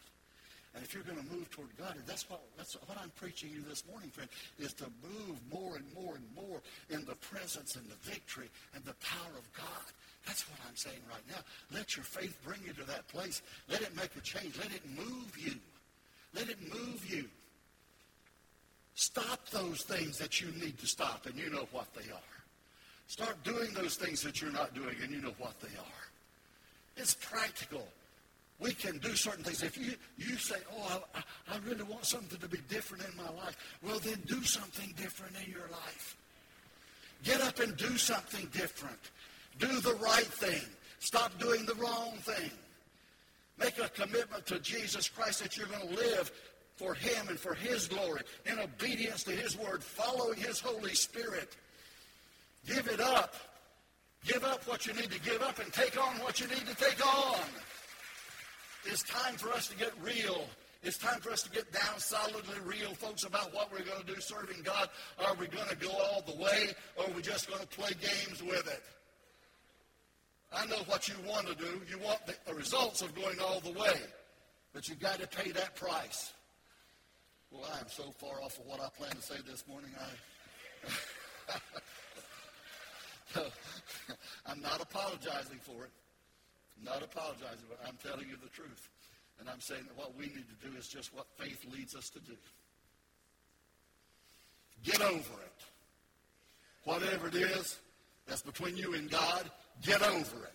And 0.75 0.83
if 0.83 0.93
you're 0.93 1.05
going 1.05 1.19
to 1.19 1.33
move 1.33 1.49
toward 1.51 1.69
God, 1.79 1.95
and 1.95 2.05
that's 2.07 2.29
what, 2.29 2.41
that's 2.57 2.75
what 2.75 2.99
I'm 3.01 3.11
preaching 3.15 3.51
you 3.55 3.63
this 3.69 3.85
morning, 3.89 4.11
friend, 4.11 4.29
is 4.59 4.73
to 4.75 4.85
move 5.03 5.39
more 5.53 5.77
and 5.77 5.85
more 5.95 6.17
and 6.17 6.27
more 6.35 6.61
in 6.91 7.05
the 7.05 7.15
presence 7.15 7.77
and 7.77 7.85
the 7.89 8.11
victory 8.11 8.49
and 8.75 8.85
the 8.85 8.95
power 8.95 9.39
of 9.39 9.53
God. 9.53 9.87
That's 10.27 10.49
what 10.49 10.59
I'm 10.69 10.75
saying 10.75 11.01
right 11.09 11.23
now. 11.29 11.43
Let 11.73 11.97
your 11.97 12.05
faith 12.05 12.37
bring 12.45 12.59
you 12.67 12.73
to 12.73 12.85
that 12.85 13.07
place. 13.09 13.43
Let 13.69 13.83
it 13.83 13.95
make 13.95 14.11
a 14.17 14.21
change. 14.21 14.57
Let 14.59 14.73
it 14.73 14.83
move 14.97 15.39
you. 15.39 15.55
Let 16.35 16.49
it 16.49 16.59
move 16.73 17.09
you. 17.09 17.27
Stop 18.97 19.49
those 19.51 19.83
things 19.83 20.19
that 20.19 20.41
you 20.41 20.49
need 20.61 20.79
to 20.79 20.87
stop, 20.87 21.27
and 21.27 21.37
you 21.37 21.51
know 21.51 21.67
what 21.73 21.93
they 21.95 22.11
are. 22.11 22.35
Start 23.07 23.43
doing 23.45 23.73
those 23.75 23.97
things 23.97 24.23
that 24.23 24.41
you're 24.41 24.53
not 24.53 24.75
doing, 24.75 24.97
and 25.03 25.11
you 25.11 25.21
know 25.21 25.35
what 25.39 25.61
they 25.61 25.77
are. 25.77 26.05
It's 26.97 27.15
practical. 27.15 27.87
We 28.65 28.73
can 28.73 28.97
do 28.97 29.15
certain 29.15 29.45
things. 29.45 29.63
If 29.63 29.77
you, 29.77 29.93
you 30.17 30.39
say, 30.39 30.57
oh, 30.75 31.03
I, 31.15 31.19
I 31.53 31.59
really 31.69 31.83
want 31.83 32.07
something 32.07 32.39
to 32.39 32.49
be 32.49 32.57
different 32.71 33.05
in 33.05 33.15
my 33.15 33.29
life, 33.45 33.59
well, 33.83 33.99
then 33.99 34.23
do 34.27 34.43
something 34.43 34.95
different 34.97 35.37
in 35.45 35.53
your 35.53 35.69
life. 35.71 36.17
Get 37.25 37.43
up 37.43 37.59
and 37.61 37.77
do 37.77 37.99
something 37.99 38.49
different. 38.55 38.99
Do 39.59 39.81
the 39.81 39.93
right 39.97 40.25
thing. 40.25 40.63
Stop 40.99 41.39
doing 41.39 41.67
the 41.67 41.75
wrong 41.75 42.15
thing. 42.21 42.51
Make 43.59 43.79
a 43.79 43.91
commitment 43.91 44.47
to 44.47 44.59
Jesus 44.61 45.11
Christ 45.11 45.43
that 45.43 45.59
you're 45.59 45.67
going 45.67 45.87
to 45.87 45.95
live 45.97 46.33
for 46.77 46.95
him 46.95 47.29
and 47.29 47.39
for 47.39 47.53
his 47.53 47.87
glory 47.87 48.23
in 48.47 48.59
obedience 48.59 49.25
to 49.25 49.33
his 49.33 49.59
word, 49.59 49.85
following 49.85 50.39
his 50.39 50.59
Holy 50.59 50.95
Spirit. 50.95 51.55
Give 52.67 52.89
it 52.89 53.01
up. 53.01 53.35
Give 54.25 54.43
up 54.43 54.67
what 54.67 54.87
you 54.87 54.95
need 54.95 55.11
to 55.11 55.21
give 55.21 55.43
up 55.43 55.59
and 55.59 55.71
take 55.71 56.03
on 56.03 56.15
what 56.21 56.41
you 56.41 56.47
need 56.47 56.67
to 56.67 56.75
take 56.77 57.07
on. 57.07 57.41
It's 58.87 59.03
time 59.03 59.35
for 59.37 59.51
us 59.53 59.69
to 59.69 59.77
get 59.77 59.93
real. 60.03 60.47
It's 60.83 60.99
time 60.99 61.21
for 61.21 61.31
us 61.31 61.43
to 61.45 61.51
get 61.51 61.73
down 61.73 61.99
solidly 61.99 62.61
real, 62.65 62.95
folks, 62.95 63.25
about 63.25 63.55
what 63.55 63.73
we're 63.73 63.85
going 63.85 64.05
to 64.05 64.15
do 64.15 64.21
serving 64.21 64.63
God. 64.63 64.91
Are 65.27 65.35
we 65.35 65.47
going 65.47 65.69
to 65.69 65.77
go 65.77 65.91
all 65.91 66.23
the 66.27 66.35
way, 66.35 66.69
or 66.97 67.07
are 67.07 67.13
we 67.13 67.23
just 67.23 67.49
going 67.49 67.61
to 67.61 67.67
play 67.67 67.91
games 68.01 68.43
with 68.43 68.67
it? 68.67 68.83
I 70.53 70.67
know 70.67 70.77
what 70.87 71.09
you 71.09 71.15
want 71.27 71.47
to 71.47 71.55
do. 71.55 71.81
You 71.91 71.99
want 71.99 72.21
the 72.47 72.55
results 72.55 73.01
of 73.01 73.15
going 73.15 73.41
all 73.41 73.61
the 73.61 73.73
way, 73.73 73.99
but 74.75 74.89
you've 74.89 75.01
got 75.01 75.19
to 75.21 75.27
pay 75.27 75.51
that 75.53 75.75
price. 75.75 76.33
Well, 77.51 77.67
I 77.75 77.79
am 77.79 77.89
so 77.89 78.05
far 78.19 78.43
off 78.43 78.59
of 78.59 78.67
what 78.67 78.81
I 78.81 78.89
planned 78.99 79.17
to 79.17 79.23
say 79.23 79.37
this 79.49 79.65
morning. 79.67 79.91
I, 83.35 83.41
I'm 84.47 84.61
not 84.61 84.83
apologizing 84.83 85.61
for 85.63 85.85
it. 85.85 85.91
Not 86.83 87.03
apologizing, 87.03 87.67
but 87.69 87.81
I'm 87.87 87.97
telling 88.03 88.29
you 88.29 88.37
the 88.43 88.51
truth. 88.51 88.89
And 89.41 89.49
I'm 89.49 89.61
saying 89.61 89.83
that 89.87 89.97
what 89.97 90.17
we 90.17 90.27
need 90.27 90.47
to 90.49 90.69
do 90.69 90.77
is 90.77 90.89
just 90.89 91.15
what 91.15 91.27
faith 91.37 91.65
leads 91.73 91.95
us 91.95 92.09
to 92.11 92.21
do. 92.21 92.37
Get 94.83 95.01
over 95.01 95.17
it. 95.17 95.65
Whatever 96.85 97.29
it 97.29 97.35
is 97.35 97.79
that's 98.27 98.43
between 98.43 98.77
you 98.77 98.95
and 98.95 99.11
God, 99.11 99.51
get 99.83 100.03
over 100.03 100.17
it. 100.45 100.53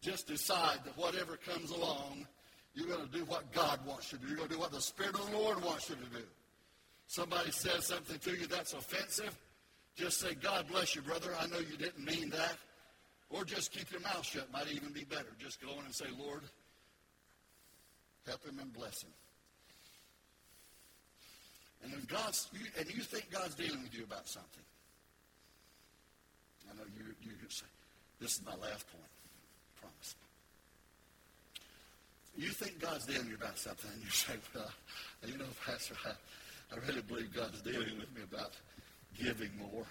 Just 0.00 0.26
decide 0.26 0.80
that 0.84 0.96
whatever 0.98 1.36
comes 1.36 1.70
along, 1.70 2.26
you're 2.74 2.88
going 2.88 3.06
to 3.06 3.12
do 3.12 3.24
what 3.26 3.52
God 3.52 3.78
wants 3.86 4.12
you 4.12 4.18
to 4.18 4.24
do. 4.24 4.28
You're 4.30 4.38
going 4.38 4.48
to 4.48 4.54
do 4.54 4.60
what 4.60 4.72
the 4.72 4.80
Spirit 4.80 5.14
of 5.14 5.30
the 5.30 5.36
Lord 5.36 5.62
wants 5.62 5.88
you 5.88 5.94
to 5.94 6.18
do. 6.18 6.24
Somebody 7.06 7.52
says 7.52 7.86
something 7.86 8.18
to 8.18 8.30
you 8.30 8.46
that's 8.46 8.72
offensive, 8.72 9.38
just 9.94 10.20
say, 10.20 10.34
God 10.34 10.66
bless 10.68 10.96
you, 10.96 11.02
brother. 11.02 11.34
I 11.38 11.46
know 11.46 11.58
you 11.58 11.76
didn't 11.76 12.04
mean 12.04 12.30
that. 12.30 12.56
Or 13.32 13.44
just 13.44 13.72
keep 13.72 13.90
your 13.90 14.02
mouth 14.02 14.24
shut. 14.24 14.52
Might 14.52 14.70
even 14.70 14.92
be 14.92 15.04
better. 15.04 15.32
Just 15.38 15.60
go 15.60 15.72
in 15.72 15.84
and 15.86 15.94
say, 15.94 16.04
Lord, 16.18 16.42
help 18.26 18.44
him 18.44 18.58
and 18.60 18.72
bless 18.72 19.02
him. 19.02 19.10
And 21.82 21.94
if 21.94 22.06
God's, 22.06 22.48
you, 22.52 22.66
and 22.78 22.86
you 22.94 23.02
think 23.02 23.30
God's 23.30 23.54
dealing 23.54 23.82
with 23.82 23.96
you 23.96 24.04
about 24.04 24.28
something. 24.28 24.62
I 26.70 26.76
know 26.76 26.84
you, 26.96 27.04
you 27.22 27.32
say, 27.48 27.66
this 28.20 28.36
is 28.36 28.42
my 28.44 28.52
last 28.52 28.86
point. 28.92 29.10
Promise. 29.80 30.14
You 32.36 32.48
think 32.48 32.78
God's 32.80 33.06
dealing 33.06 33.22
with 33.22 33.30
you 33.30 33.36
about 33.36 33.58
something, 33.58 33.90
and 33.92 34.02
you 34.02 34.10
say, 34.10 34.34
well, 34.54 34.70
you 35.26 35.36
know, 35.38 35.44
Pastor, 35.66 35.94
I, 36.06 36.12
I 36.74 36.78
really 36.86 37.02
believe 37.02 37.34
God's 37.34 37.60
dealing 37.62 37.98
with 37.98 38.14
me 38.14 38.22
about 38.30 38.52
giving 39.20 39.50
more, 39.58 39.84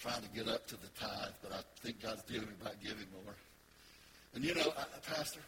trying 0.00 0.22
to 0.22 0.28
get 0.28 0.48
up 0.48 0.66
to 0.68 0.76
the 0.76 0.88
tithe, 0.98 1.34
but 1.42 1.52
I 1.52 1.60
think 1.82 2.02
God's 2.02 2.22
dealing 2.22 2.46
with 2.46 2.50
me 2.50 2.62
about 2.62 2.80
giving 2.82 3.06
more. 3.24 3.34
And 4.34 4.44
you 4.44 4.54
know, 4.54 4.72
I, 4.76 4.84
Pastor, 5.14 5.40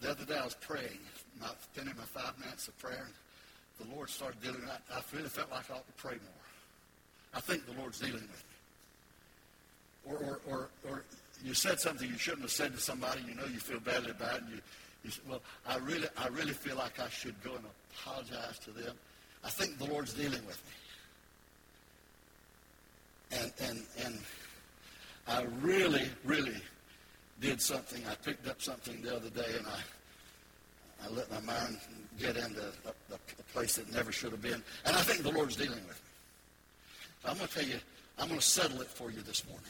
the 0.00 0.10
other 0.10 0.24
day 0.24 0.38
I 0.38 0.44
was 0.44 0.54
praying, 0.54 0.98
my, 1.40 1.48
spending 1.72 1.94
my 1.96 2.04
five 2.04 2.38
minutes 2.38 2.68
of 2.68 2.78
prayer, 2.78 3.06
and 3.80 3.88
the 3.88 3.94
Lord 3.94 4.10
started 4.10 4.40
dealing 4.40 4.60
with 4.60 4.66
me. 4.66 4.70
I, 4.92 4.98
I 4.98 5.02
really 5.12 5.28
felt 5.28 5.50
like 5.50 5.70
I 5.70 5.74
ought 5.74 5.86
to 5.86 5.92
pray 6.02 6.14
more. 6.14 6.42
I 7.34 7.40
think 7.40 7.66
the 7.66 7.72
Lord's 7.80 7.98
dealing 7.98 8.14
with 8.14 8.22
me. 8.22 8.38
Or, 10.04 10.16
or, 10.16 10.40
or, 10.48 10.68
or 10.88 11.04
you 11.44 11.54
said 11.54 11.80
something 11.80 12.08
you 12.08 12.18
shouldn't 12.18 12.42
have 12.42 12.50
said 12.50 12.72
to 12.74 12.80
somebody, 12.80 13.22
you 13.26 13.34
know 13.34 13.44
you 13.46 13.58
feel 13.58 13.80
badly 13.80 14.10
about 14.10 14.36
it, 14.36 14.42
and 14.42 14.50
you, 14.50 14.60
you 15.04 15.10
say, 15.10 15.20
well, 15.28 15.40
I 15.66 15.78
really, 15.78 16.08
I 16.16 16.28
really 16.28 16.52
feel 16.52 16.76
like 16.76 17.00
I 17.00 17.08
should 17.08 17.40
go 17.42 17.54
and 17.54 17.64
apologize 17.94 18.58
to 18.60 18.70
them. 18.70 18.94
I 19.44 19.50
think 19.50 19.78
the 19.78 19.86
Lord's 19.86 20.12
dealing 20.12 20.44
with 20.46 20.62
me. 20.66 20.72
And, 23.32 23.52
and, 23.68 23.82
and 24.04 24.18
I 25.26 25.44
really, 25.60 26.08
really 26.24 26.56
did 27.40 27.60
something. 27.60 28.02
I 28.10 28.14
picked 28.14 28.46
up 28.48 28.60
something 28.60 29.00
the 29.02 29.16
other 29.16 29.30
day, 29.30 29.46
and 29.56 29.66
I, 29.66 31.06
I 31.06 31.10
let 31.10 31.30
my 31.30 31.40
mind 31.40 31.78
get 32.18 32.36
into 32.36 32.60
a, 32.60 33.14
a, 33.14 33.18
place 33.52 33.76
that 33.76 33.92
never 33.92 34.12
should 34.12 34.32
have 34.32 34.42
been. 34.42 34.62
And 34.84 34.96
I 34.96 35.00
think 35.00 35.22
the 35.22 35.32
Lord's 35.32 35.56
dealing 35.56 35.80
with 35.86 35.88
me. 35.88 37.24
I'm 37.24 37.36
going 37.36 37.48
to 37.48 37.54
tell 37.54 37.64
you, 37.64 37.78
I'm 38.18 38.28
going 38.28 38.40
to 38.40 38.46
settle 38.46 38.80
it 38.80 38.88
for 38.88 39.10
you 39.10 39.20
this 39.22 39.46
morning. 39.46 39.64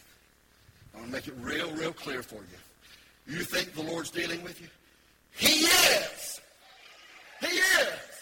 I'm 0.94 1.00
going 1.00 1.10
to 1.10 1.16
make 1.16 1.28
it 1.28 1.34
real, 1.40 1.70
real 1.72 1.92
clear 1.92 2.22
for 2.22 2.36
you. 2.36 3.34
You 3.34 3.44
think 3.44 3.74
the 3.74 3.82
Lord's 3.82 4.10
dealing 4.10 4.42
with 4.42 4.60
you? 4.60 4.68
He 5.30 5.64
is. 5.64 6.40
He 7.40 7.46
is. 7.46 8.12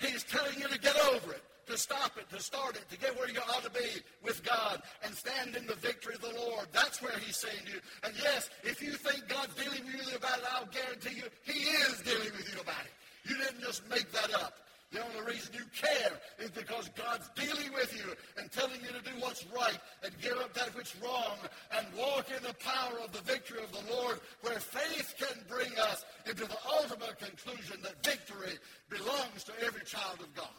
He's 0.00 0.24
telling 0.24 0.58
you 0.58 0.68
to 0.68 0.78
get 0.78 0.96
over 1.12 1.32
it, 1.32 1.42
to 1.70 1.78
stop 1.78 2.16
it, 2.18 2.28
to 2.30 2.40
start 2.40 2.76
it, 2.76 2.88
to 2.90 2.98
get 2.98 3.16
where 3.16 3.28
you 3.28 3.40
ought 3.40 3.64
to 3.64 3.70
be 3.70 4.00
with 4.22 4.42
God 4.44 4.82
and 5.04 5.14
stand 5.14 5.56
in 5.56 5.66
the 5.66 5.74
victory 5.74 6.14
of 6.14 6.20
the 6.20 6.34
Lord. 6.38 6.66
That's 6.72 7.00
where 7.02 7.16
he's 7.18 7.36
saying 7.36 7.64
to 7.66 7.72
you. 7.72 7.80
And 8.04 8.14
yes, 8.22 8.50
if 8.62 8.82
you 8.82 8.92
think 8.92 9.28
God's 9.28 9.54
dealing 9.54 9.84
with 9.86 10.10
you 10.10 10.16
about 10.16 10.38
it, 10.38 10.44
I'll 10.52 10.66
guarantee 10.66 11.16
you 11.16 11.28
he 11.44 11.60
is 11.88 12.00
dealing 12.02 12.32
with 12.36 12.52
you 12.52 12.60
about 12.60 12.84
it. 12.84 12.92
You 13.28 13.36
didn't 13.36 13.60
just 13.62 13.88
make 13.88 14.10
that 14.12 14.34
up. 14.34 14.54
The 14.92 15.04
only 15.04 15.32
reason 15.34 15.54
you 15.54 15.64
care 15.70 16.18
is 16.40 16.50
because 16.50 16.90
God's 16.96 17.30
dealing 17.36 17.72
with 17.72 17.94
you 17.94 18.12
and 18.36 18.50
telling 18.50 18.80
you 18.80 18.88
to 18.88 19.04
do 19.04 19.14
what's 19.20 19.46
right 19.54 19.78
and 20.02 20.12
give 20.20 20.36
up 20.38 20.52
that 20.54 20.74
which 20.74 20.96
wrong 21.02 21.38
and 21.78 21.86
walk 21.96 22.26
in 22.36 22.42
the 22.42 22.54
power 22.54 22.98
of 23.04 23.12
the 23.12 23.22
victory 23.22 23.62
of 23.62 23.70
the 23.70 23.94
Lord 23.94 24.18
where 24.40 24.58
faith 24.58 25.14
can 25.16 25.44
bring 25.48 25.70
us 25.78 26.04
into 26.26 26.44
the 26.44 26.56
ultimate 26.68 27.20
conclusion 27.20 27.80
that 27.82 28.02
victory 28.04 28.58
belongs 28.88 29.44
to 29.44 29.52
every 29.64 29.84
child 29.84 30.18
of 30.18 30.34
God. 30.34 30.50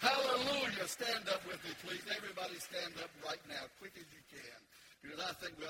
Hallelujah. 0.00 0.88
Stand 0.88 1.28
up 1.28 1.44
with 1.44 1.60
me, 1.60 1.76
please. 1.84 2.00
Everybody 2.08 2.56
stand 2.56 2.96
up 3.04 3.12
right 3.20 3.40
now, 3.52 3.68
quick 3.80 3.92
as 4.00 4.08
you 4.08 4.24
can. 4.32 4.58
Because 5.04 5.20
I 5.20 5.32
think 5.44 5.60
we 5.60 5.68